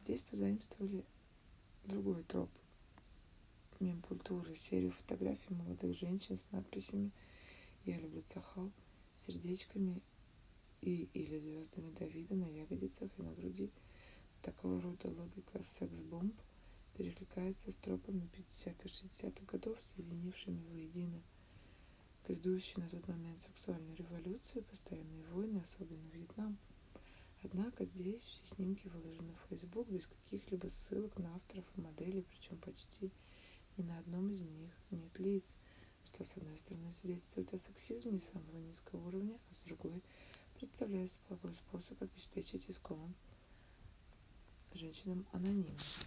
здесь 0.00 0.20
позаимствовали 0.20 1.04
другой 1.84 2.22
троп 2.24 2.50
мем-культуры, 3.80 4.54
серию 4.56 4.92
фотографий 4.92 5.54
молодых 5.54 5.96
женщин 5.96 6.36
с 6.36 6.50
надписями 6.50 7.10
«Я 7.84 7.98
люблю 7.98 8.22
Цахал», 8.22 8.70
сердечками 9.18 10.00
и 10.84 11.08
или 11.14 11.38
звездами 11.38 11.90
Давида 11.98 12.34
на 12.34 12.44
ягодицах 12.44 13.10
и 13.18 13.22
на 13.22 13.32
груди. 13.32 13.70
Такого 14.42 14.80
рода 14.82 15.08
логика 15.08 15.62
секс-бомб 15.62 16.34
перекликается 16.94 17.72
с 17.72 17.76
тропами 17.76 18.28
50-60-х 18.50 19.46
годов, 19.46 19.80
соединившими 19.80 20.62
воедино 20.70 21.22
грядущую 22.26 22.84
на 22.84 22.90
тот 22.90 23.08
момент 23.08 23.40
сексуальную 23.40 23.96
революцию 23.96 24.62
и 24.62 24.64
постоянные 24.64 25.24
войны, 25.32 25.58
особенно 25.58 26.06
Вьетнам. 26.12 26.58
Однако 27.42 27.84
здесь 27.84 28.22
все 28.24 28.54
снимки 28.54 28.88
выложены 28.88 29.34
в 29.34 29.48
Facebook 29.48 29.88
без 29.88 30.06
каких-либо 30.06 30.68
ссылок 30.68 31.18
на 31.18 31.34
авторов 31.34 31.64
и 31.76 31.80
моделей, 31.80 32.22
причем 32.22 32.58
почти 32.58 33.10
ни 33.76 33.82
на 33.82 33.98
одном 33.98 34.30
из 34.30 34.42
них 34.42 34.70
нет 34.90 35.18
лиц, 35.18 35.56
что 36.06 36.24
с 36.24 36.36
одной 36.36 36.56
стороны 36.58 36.92
свидетельствует 36.92 37.52
о 37.52 37.58
сексизме 37.58 38.18
самого 38.20 38.58
низкого 38.58 39.08
уровня, 39.08 39.38
а 39.50 39.52
с 39.52 39.58
другой 39.60 40.02
представляет 40.58 41.10
собой 41.28 41.54
способ 41.54 42.00
обеспечить 42.02 42.68
искомым 42.68 43.14
женщинам 44.72 45.26
анонимность. 45.32 46.06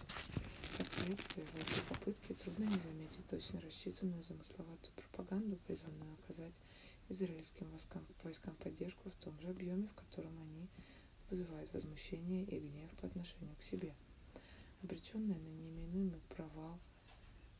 Как 0.76 0.90
следствие, 0.92 1.46
в 1.46 1.54
этой 1.56 1.82
попытке 1.88 2.34
трудно 2.34 2.64
не 2.64 2.78
заметить 2.78 3.26
точно 3.28 3.60
рассчитанную 3.60 4.22
замысловатую 4.22 4.92
пропаганду, 4.94 5.56
призванную 5.66 6.14
оказать 6.22 6.54
израильским 7.08 7.70
войскам, 7.70 8.06
войскам 8.22 8.54
поддержку 8.56 9.10
в 9.10 9.24
том 9.24 9.38
же 9.40 9.48
объеме, 9.48 9.88
в 9.88 9.94
котором 9.94 10.38
они 10.40 10.68
вызывают 11.30 11.72
возмущение 11.72 12.44
и 12.44 12.58
гнев 12.58 12.90
по 13.00 13.06
отношению 13.06 13.56
к 13.56 13.62
себе. 13.62 13.94
Обреченная 14.82 15.38
на 15.38 15.48
неименуемый 15.48 16.20
провал– 16.28 16.78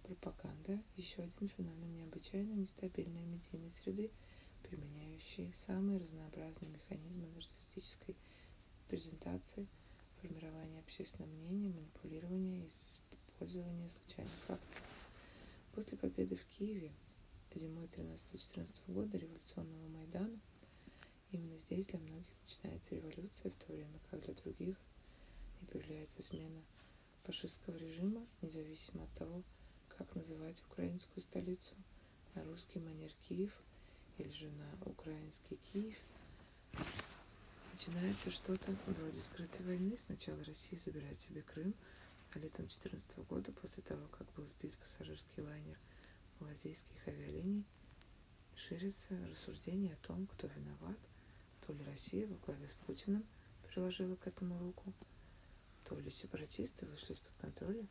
Пропаганда– 0.08 0.82
еще 0.96 1.20
один 1.20 1.48
феномен 1.48 1.94
необычайно 1.94 2.54
нестабильной 2.54 3.26
медийной 3.26 3.70
среды, 3.70 4.10
применяющий 4.68 5.52
самые 5.54 5.98
разнообразные 5.98 6.70
механизмы 6.70 7.28
нарциссической 7.34 8.16
презентации, 8.88 9.66
формирования 10.20 10.80
общественного 10.80 11.30
мнения, 11.30 11.70
манипулирования 11.70 12.64
и 12.64 12.68
использования 12.68 13.88
случайных 13.88 14.32
фактов. 14.46 14.82
После 15.74 15.96
победы 15.96 16.36
в 16.36 16.44
Киеве 16.56 16.92
зимой 17.54 17.86
13-14 17.86 18.68
года 18.88 19.18
революционного 19.18 19.88
Майдана 19.88 20.38
именно 21.32 21.56
здесь 21.58 21.86
для 21.86 21.98
многих 21.98 22.26
начинается 22.42 22.94
революция, 22.94 23.50
в 23.50 23.64
то 23.64 23.72
время 23.72 23.98
как 24.10 24.22
для 24.24 24.34
других 24.34 24.76
не 25.60 25.66
появляется 25.66 26.22
смена 26.22 26.62
фашистского 27.24 27.76
режима, 27.76 28.26
независимо 28.42 29.04
от 29.04 29.12
того, 29.14 29.42
как 29.88 30.14
называть 30.14 30.62
украинскую 30.62 31.22
столицу, 31.22 31.74
на 32.34 32.44
русский 32.44 32.78
манер 32.78 33.10
Киев 33.22 33.52
или 34.18 34.30
же 34.30 34.48
на 34.50 34.90
украинский 34.90 35.58
Киев. 35.72 35.96
Начинается 37.72 38.30
что-то 38.30 38.74
вроде 38.86 39.20
скрытой 39.22 39.64
войны. 39.64 39.96
Сначала 39.96 40.42
Россия 40.44 40.78
забирает 40.78 41.18
себе 41.20 41.42
Крым, 41.42 41.74
а 42.34 42.38
летом 42.38 42.66
2014 42.66 43.18
года, 43.28 43.52
после 43.52 43.82
того, 43.82 44.06
как 44.08 44.26
был 44.34 44.44
сбит 44.44 44.74
пассажирский 44.74 45.42
лайнер 45.42 45.78
малазийских 46.40 47.06
авиалиний, 47.06 47.64
ширится 48.56 49.16
рассуждение 49.30 49.94
о 49.94 50.06
том, 50.06 50.26
кто 50.26 50.48
виноват, 50.48 50.98
то 51.66 51.72
ли 51.72 51.84
Россия 51.84 52.26
во 52.26 52.36
главе 52.44 52.66
с 52.66 52.72
Путиным 52.72 53.24
приложила 53.68 54.16
к 54.16 54.26
этому 54.26 54.58
руку, 54.58 54.92
то 55.84 55.98
ли 55.98 56.10
сепаратисты 56.10 56.86
вышли 56.86 57.12
из-под 57.12 57.32
контроля 57.40 57.86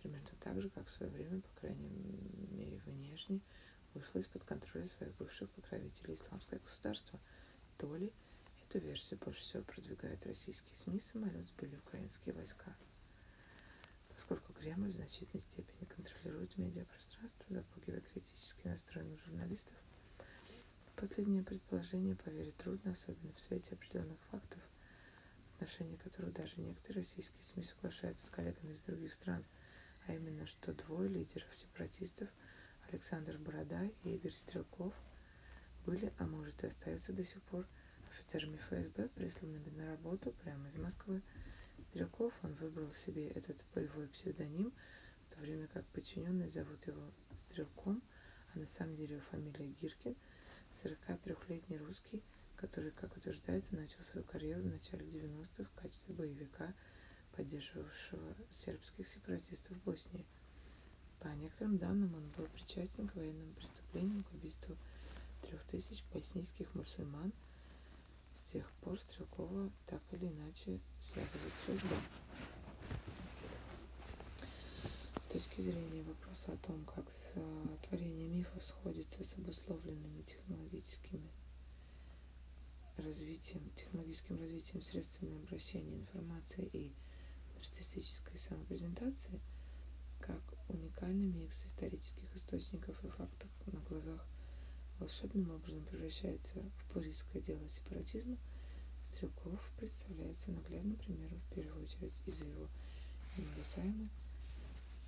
примерно 0.00 0.28
так 0.40 0.60
же, 0.60 0.70
как 0.70 0.86
в 0.86 0.90
свое 0.90 1.10
время, 1.10 1.40
по 1.40 1.60
крайней 1.60 1.88
мере 2.50 2.80
внешне, 2.86 3.40
вышло 3.94 4.18
из-под 4.18 4.44
контроля 4.44 4.86
своих 4.86 5.14
бывших 5.16 5.50
покровителей 5.50 6.14
исламское 6.14 6.58
государство. 6.60 7.20
То 7.78 7.94
ли 7.96 8.12
эту 8.64 8.78
версию 8.78 9.18
больше 9.20 9.40
всего 9.40 9.62
продвигают 9.62 10.24
российские 10.26 10.74
СМИ, 10.74 11.00
самолет 11.00 11.44
сбили 11.44 11.76
украинские 11.76 12.34
войска. 12.34 12.76
Поскольку 14.14 14.52
Кремль 14.52 14.90
в 14.90 14.94
значительной 14.94 15.40
степени 15.40 15.84
контролирует 15.86 16.56
медиапространство, 16.56 17.54
запугивая 17.54 18.00
критически 18.00 18.68
настроенных 18.68 19.20
журналистов, 19.24 19.74
последнее 20.96 21.42
предположение 21.42 22.14
поверить 22.14 22.56
трудно, 22.56 22.92
особенно 22.92 23.32
в 23.32 23.40
свете 23.40 23.74
определенных 23.74 24.20
фактов, 24.30 24.60
в 24.60 25.54
отношении 25.54 25.96
которых 25.96 26.32
даже 26.32 26.60
некоторые 26.60 27.02
российские 27.02 27.42
СМИ 27.42 27.64
соглашаются 27.64 28.26
с 28.26 28.30
коллегами 28.30 28.72
из 28.72 28.80
других 28.80 29.12
стран– 29.12 29.44
а 30.06 30.14
именно, 30.14 30.46
что 30.46 30.72
двое 30.72 31.08
лидеров 31.08 31.54
сепаратистов, 31.54 32.28
Александр 32.90 33.38
Бородай 33.38 33.94
и 34.02 34.16
Игорь 34.16 34.32
Стрелков, 34.32 34.94
были, 35.84 36.12
а 36.18 36.26
может 36.26 36.62
и 36.62 36.66
остаются 36.66 37.12
до 37.12 37.24
сих 37.24 37.42
пор, 37.42 37.66
офицерами 38.10 38.56
ФСБ, 38.56 39.08
присланными 39.08 39.70
на 39.70 39.86
работу 39.86 40.32
прямо 40.42 40.68
из 40.68 40.76
Москвы. 40.76 41.22
Стрелков, 41.80 42.32
он 42.42 42.54
выбрал 42.54 42.90
себе 42.90 43.28
этот 43.28 43.64
боевой 43.74 44.08
псевдоним, 44.08 44.72
в 45.26 45.34
то 45.34 45.40
время 45.40 45.66
как 45.68 45.84
подчиненные 45.86 46.48
зовут 46.48 46.86
его 46.86 47.02
Стрелком, 47.38 48.02
а 48.54 48.58
на 48.58 48.66
самом 48.66 48.94
деле 48.94 49.14
его 49.16 49.24
фамилия 49.30 49.66
Гиркин, 49.66 50.14
43-летний 50.72 51.78
русский, 51.78 52.22
который, 52.56 52.92
как 52.92 53.16
утверждается, 53.16 53.74
начал 53.74 54.00
свою 54.02 54.24
карьеру 54.24 54.62
в 54.62 54.66
начале 54.66 55.04
90-х 55.06 55.64
в 55.64 55.80
качестве 55.80 56.14
боевика 56.14 56.72
поддерживавшего 57.32 58.36
сербских 58.50 59.06
сепаратистов 59.06 59.76
в 59.76 59.82
Боснии. 59.84 60.26
По 61.22 61.28
некоторым 61.28 61.78
данным, 61.78 62.12
он 62.16 62.28
был 62.36 62.46
причастен 62.46 63.06
к 63.06 63.14
военным 63.14 63.54
преступлениям, 63.54 64.24
к 64.24 64.32
убийству 64.32 64.76
трех 65.42 65.62
тысяч 65.66 66.02
боснийских 66.12 66.74
мусульман. 66.74 67.32
С 68.34 68.40
тех 68.50 68.68
пор 68.80 68.98
Стрелкова 68.98 69.70
так 69.86 70.02
или 70.10 70.26
иначе 70.26 70.80
связывает 71.00 71.52
с 71.52 71.60
ФСБ. 71.60 71.94
С 75.24 75.32
точки 75.32 75.60
зрения 75.60 76.02
вопроса 76.02 76.52
о 76.52 76.56
том, 76.56 76.84
как 76.86 77.04
творение 77.88 78.28
мифов 78.28 78.64
сходится 78.64 79.22
с 79.22 79.34
обусловленными 79.34 80.22
технологическими 80.22 81.30
развитием, 82.96 83.62
технологическим 83.76 84.40
развитием 84.40 84.82
средствами 84.82 85.36
обращения 85.36 85.98
информации 85.98 86.68
и 86.72 86.92
нарциссической 87.54 88.36
самопрезентации, 88.36 89.40
как 90.26 90.40
уникальный 90.68 91.28
микс 91.28 91.64
исторических 91.64 92.34
источников 92.34 93.02
и 93.04 93.08
фактов 93.08 93.50
на 93.66 93.80
глазах 93.80 94.24
волшебным 94.98 95.50
образом 95.50 95.84
превращается 95.84 96.60
в 96.60 96.92
пуристское 96.92 97.42
дело 97.42 97.68
сепаратизма, 97.68 98.36
Стрелков 99.04 99.60
представляется 99.76 100.52
наглядным 100.52 100.96
примером 100.96 101.40
в 101.40 101.54
первую 101.54 101.84
очередь 101.84 102.22
из-за 102.24 102.44
его 102.46 102.68
неугасаемой 103.36 104.08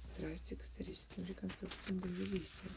страсти 0.00 0.54
к 0.54 0.62
историческим 0.62 1.24
реконструкциям 1.24 2.00
боевых 2.00 2.30
действий. 2.30 2.70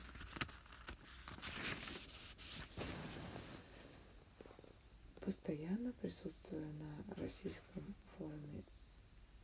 Постоянно 5.21 5.91
присутствуя 5.93 6.65
на 6.73 7.15
российском 7.15 7.95
форуме 8.17 8.63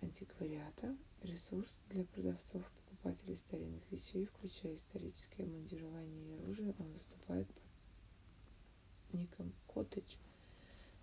антиквариата, 0.01 0.95
ресурс 1.23 1.77
для 1.89 2.05
продавцов 2.05 2.63
покупателей 3.03 3.35
старинных 3.35 3.83
вещей, 3.91 4.25
включая 4.25 4.75
историческое 4.75 5.43
обмундирование 5.43 6.25
и 6.25 6.41
оружие, 6.41 6.73
он 6.79 6.91
выступает 6.93 7.47
под 7.47 9.19
ником 9.19 9.53
Коттедж. 9.67 10.15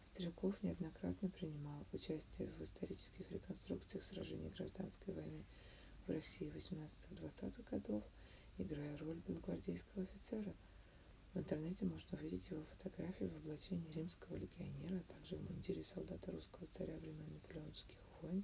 Стрелков 0.03 0.61
неоднократно 0.63 1.29
принимал 1.29 1.85
участие 1.93 2.49
в 2.49 2.65
исторических 2.65 3.31
реконструкциях 3.31 4.03
сражений 4.05 4.51
гражданской 4.57 5.13
войны– 5.15 5.45
в 6.07 6.13
России 6.13 6.51
18-20-х 6.51 7.63
годов, 7.71 8.03
играя 8.59 8.97
роль 8.99 9.21
белогвардейского 9.29 10.05
офицера. 10.05 10.55
В 11.35 11.39
интернете 11.39 11.85
можно 11.85 12.19
увидеть 12.19 12.51
его 12.51 12.65
фотографии 12.65 13.27
в 13.27 13.37
облачении 13.37 13.93
римского 13.93 14.37
легионера, 14.37 14.97
а 14.97 15.13
также 15.13 15.37
в 15.37 15.51
мундире 15.51 15.85
солдата 15.85 16.33
русского 16.33 16.67
царя 16.73 16.97
времен 16.97 17.33
наполеонских 17.35 17.99
войн. 18.23 18.43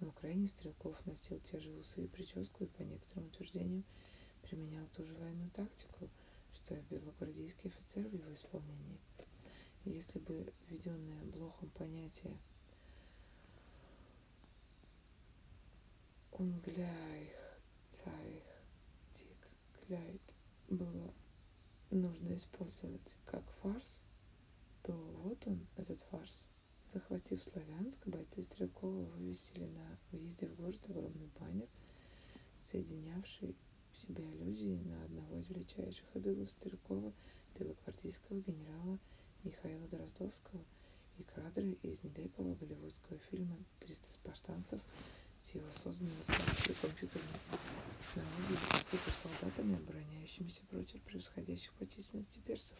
На 0.00 0.08
Украине 0.08 0.46
Стрелков 0.46 1.04
носил 1.06 1.40
те 1.40 1.58
же 1.58 1.72
усы 1.72 2.04
и 2.04 2.06
прическу 2.06 2.64
и, 2.64 2.68
по 2.68 2.82
некоторым 2.82 3.26
утверждениям, 3.26 3.84
применял 4.42 4.86
ту 4.88 5.04
же 5.04 5.12
военную 5.14 5.50
тактику, 5.50 6.08
что 6.54 6.76
и 6.76 6.82
белогвардейский 6.82 7.70
офицер 7.70 8.06
в 8.06 8.12
его 8.14 8.32
исполнении. 8.32 9.00
Если 9.84 10.20
бы 10.20 10.52
введенное 10.68 11.24
Блохом 11.24 11.70
понятие 11.70 12.38
Unglejch, 16.32 17.32
Zeich, 17.90 18.44
Тик, 19.14 19.50
Кляйт 19.80 20.22
было 20.68 21.12
нужно 21.90 22.34
использовать 22.34 23.16
как 23.24 23.42
фарс, 23.62 24.02
то 24.84 24.92
вот 24.92 25.44
он, 25.48 25.66
этот 25.76 26.00
фарс. 26.02 26.46
Захватив 26.92 27.42
Славянск, 27.42 28.06
бойцы 28.06 28.42
Стрелкова 28.42 29.04
вывесили 29.04 29.66
на 29.66 29.98
въезде 30.10 30.46
в 30.46 30.56
город 30.56 30.80
огромный 30.88 31.28
баннер, 31.38 31.68
соединявший 32.62 33.54
в 33.92 33.98
себе 33.98 34.24
аллюзии 34.24 34.80
на 34.86 35.04
одного 35.04 35.36
из 35.36 35.48
величайших 35.50 36.04
идолов 36.14 36.50
Стрелкова, 36.50 37.12
белогвардейского 37.58 38.40
генерала 38.40 38.98
Михаила 39.44 39.86
Дроздовского 39.88 40.64
и 41.18 41.24
кадры 41.24 41.76
из 41.82 42.04
нелепого 42.04 42.54
голливудского 42.54 43.18
фильма 43.18 43.58
«300 43.80 44.14
спартанцев» 44.14 44.80
его 45.54 45.70
созданными 45.72 46.14
с 46.14 46.24
помощью 46.24 46.74
компьютерных 46.80 47.40
технологий 48.00 48.56
суперсолдатами, 48.90 49.76
обороняющимися 49.76 50.62
против 50.66 51.00
превосходящих 51.02 51.72
по 51.74 51.86
численности 51.86 52.38
персов, 52.40 52.76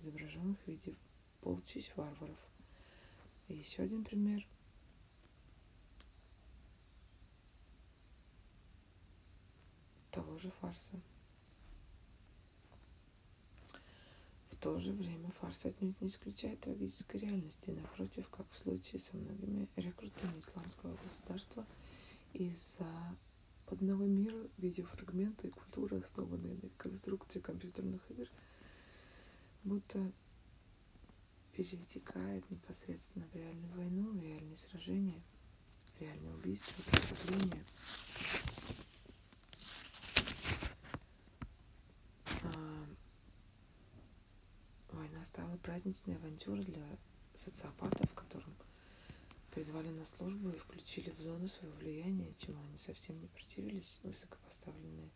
изображенных 0.00 0.58
в 0.64 0.68
виде 0.68 0.94
полчищ 1.40 1.90
варваров. 1.96 2.47
И 3.48 3.54
еще 3.54 3.82
один 3.82 4.04
пример. 4.04 4.46
того 10.10 10.38
же 10.38 10.50
фарса. 10.60 11.00
В 14.50 14.56
то 14.56 14.80
же 14.80 14.92
время 14.92 15.30
фарс 15.40 15.64
отнюдь 15.64 16.00
не 16.00 16.08
исключает 16.08 16.60
трагической 16.60 17.20
реальности. 17.20 17.70
Напротив, 17.70 18.28
как 18.30 18.50
в 18.50 18.58
случае 18.58 19.00
со 19.00 19.16
многими 19.16 19.68
рекрутами 19.76 20.40
исламского 20.40 20.96
государства– 20.96 21.64
из 22.32 22.78
западного 22.78 24.04
мира 24.04 24.48
видеофрагменты 24.58 25.48
и 25.48 25.50
культуры, 25.50 25.98
основанные 25.98 26.56
на 26.62 26.68
конструкции 26.76 27.40
компьютерных 27.40 28.00
игр, 28.10 28.28
будто 29.64 30.12
перетекает 31.58 32.48
непосредственно 32.52 33.26
в 33.26 33.34
реальную 33.34 33.72
войну, 33.74 34.12
в 34.12 34.22
реальные 34.22 34.56
сражения, 34.56 35.20
в 35.96 36.00
реальные 36.00 36.32
убийства, 36.34 36.80
преступления. 36.92 37.64
А, 42.44 42.86
война 44.92 45.26
стала 45.26 45.56
праздничной 45.56 46.14
авантюрой 46.14 46.64
для 46.64 46.96
социопатов, 47.34 48.14
которым 48.14 48.54
призвали 49.50 49.88
на 49.88 50.04
службу 50.04 50.50
и 50.50 50.58
включили 50.58 51.10
в 51.10 51.20
зону 51.20 51.48
своего 51.48 51.76
влияния, 51.78 52.32
чему 52.38 52.62
они 52.62 52.78
совсем 52.78 53.20
не 53.20 53.26
противились, 53.26 53.98
высокопоставленные 54.04 55.10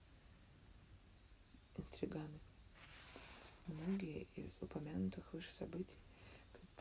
интриганы. 1.77 2.41
Многие 3.69 4.27
из 4.35 4.61
упомянутых 4.61 5.33
выше 5.33 5.53
событий 5.53 6.02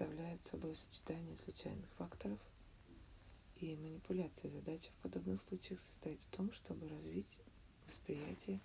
представляют 0.01 0.43
собой 0.45 0.75
сочетание 0.75 1.35
случайных 1.35 1.87
факторов 1.99 2.39
и 3.57 3.75
манипуляции. 3.75 4.49
Задача 4.49 4.89
в 4.89 5.03
подобных 5.03 5.39
случаях 5.43 5.79
состоит 5.79 6.19
в 6.21 6.35
том, 6.35 6.51
чтобы 6.53 6.89
развить 6.89 7.37
восприятие, 7.87 8.59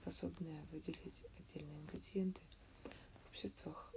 способное 0.00 0.60
выделить 0.72 1.22
отдельные 1.38 1.78
ингредиенты 1.82 2.40
в 2.82 3.30
обществах 3.30 3.94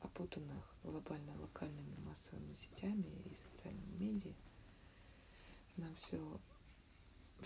опутанных 0.00 0.74
глобально-локальными 0.84 1.98
массовыми 2.06 2.54
сетями 2.54 3.04
и 3.26 3.34
социальными 3.34 4.02
медиа, 4.02 4.32
нам 5.76 5.94
все 5.96 6.40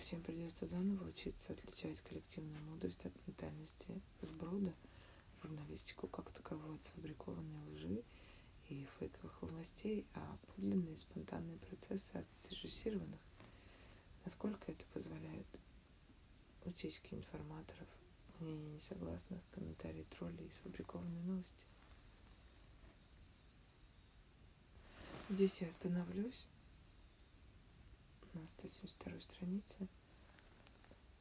всем 0.01 0.23
придется 0.23 0.67
заново 0.67 1.09
учиться 1.09 1.55
отличать 1.55 2.01
коллективную 2.03 2.63
мудрость 2.71 3.05
от 3.05 3.13
ментальности 3.27 4.01
сброда, 4.21 4.73
журналистику 5.43 6.07
как 6.07 6.31
таковую 6.31 6.77
от 6.77 6.85
сфабрикованной 6.85 7.75
лжи 7.75 8.05
и 8.69 8.87
фейковых 8.99 9.43
новостей, 9.43 10.07
а 10.15 10.39
подлинные 10.47 10.97
спонтанные 10.97 11.59
процессы 11.59 12.15
от 12.17 12.27
срежиссированных. 12.43 13.21
Насколько 14.25 14.73
это 14.73 14.85
позволяет 14.93 15.47
утечки 16.65 17.15
информаторов, 17.15 17.89
мнения 18.41 18.75
несогласных, 18.75 19.41
комментарии 19.53 20.07
троллей 20.11 20.47
и 20.47 20.51
сфабрикованные 20.51 21.23
новости. 21.23 21.65
Здесь 25.31 25.61
я 25.61 25.69
остановлюсь 25.69 26.47
на 28.35 28.47
172 28.49 29.21
странице 29.21 29.89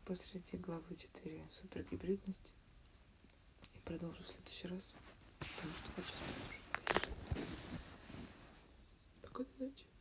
посреди 0.06 0.58
главы 0.58 0.96
4 0.96 1.48
супергибридности 1.52 2.52
и 3.76 3.80
продолжу 3.80 4.24
в 4.24 4.28
следующий 4.28 4.68
раз, 4.68 4.94
потому 5.40 5.74
что 5.74 5.92
хочу 5.96 6.08
спать 6.08 6.63
Спокойной 9.34 9.72
ночи. 9.72 9.93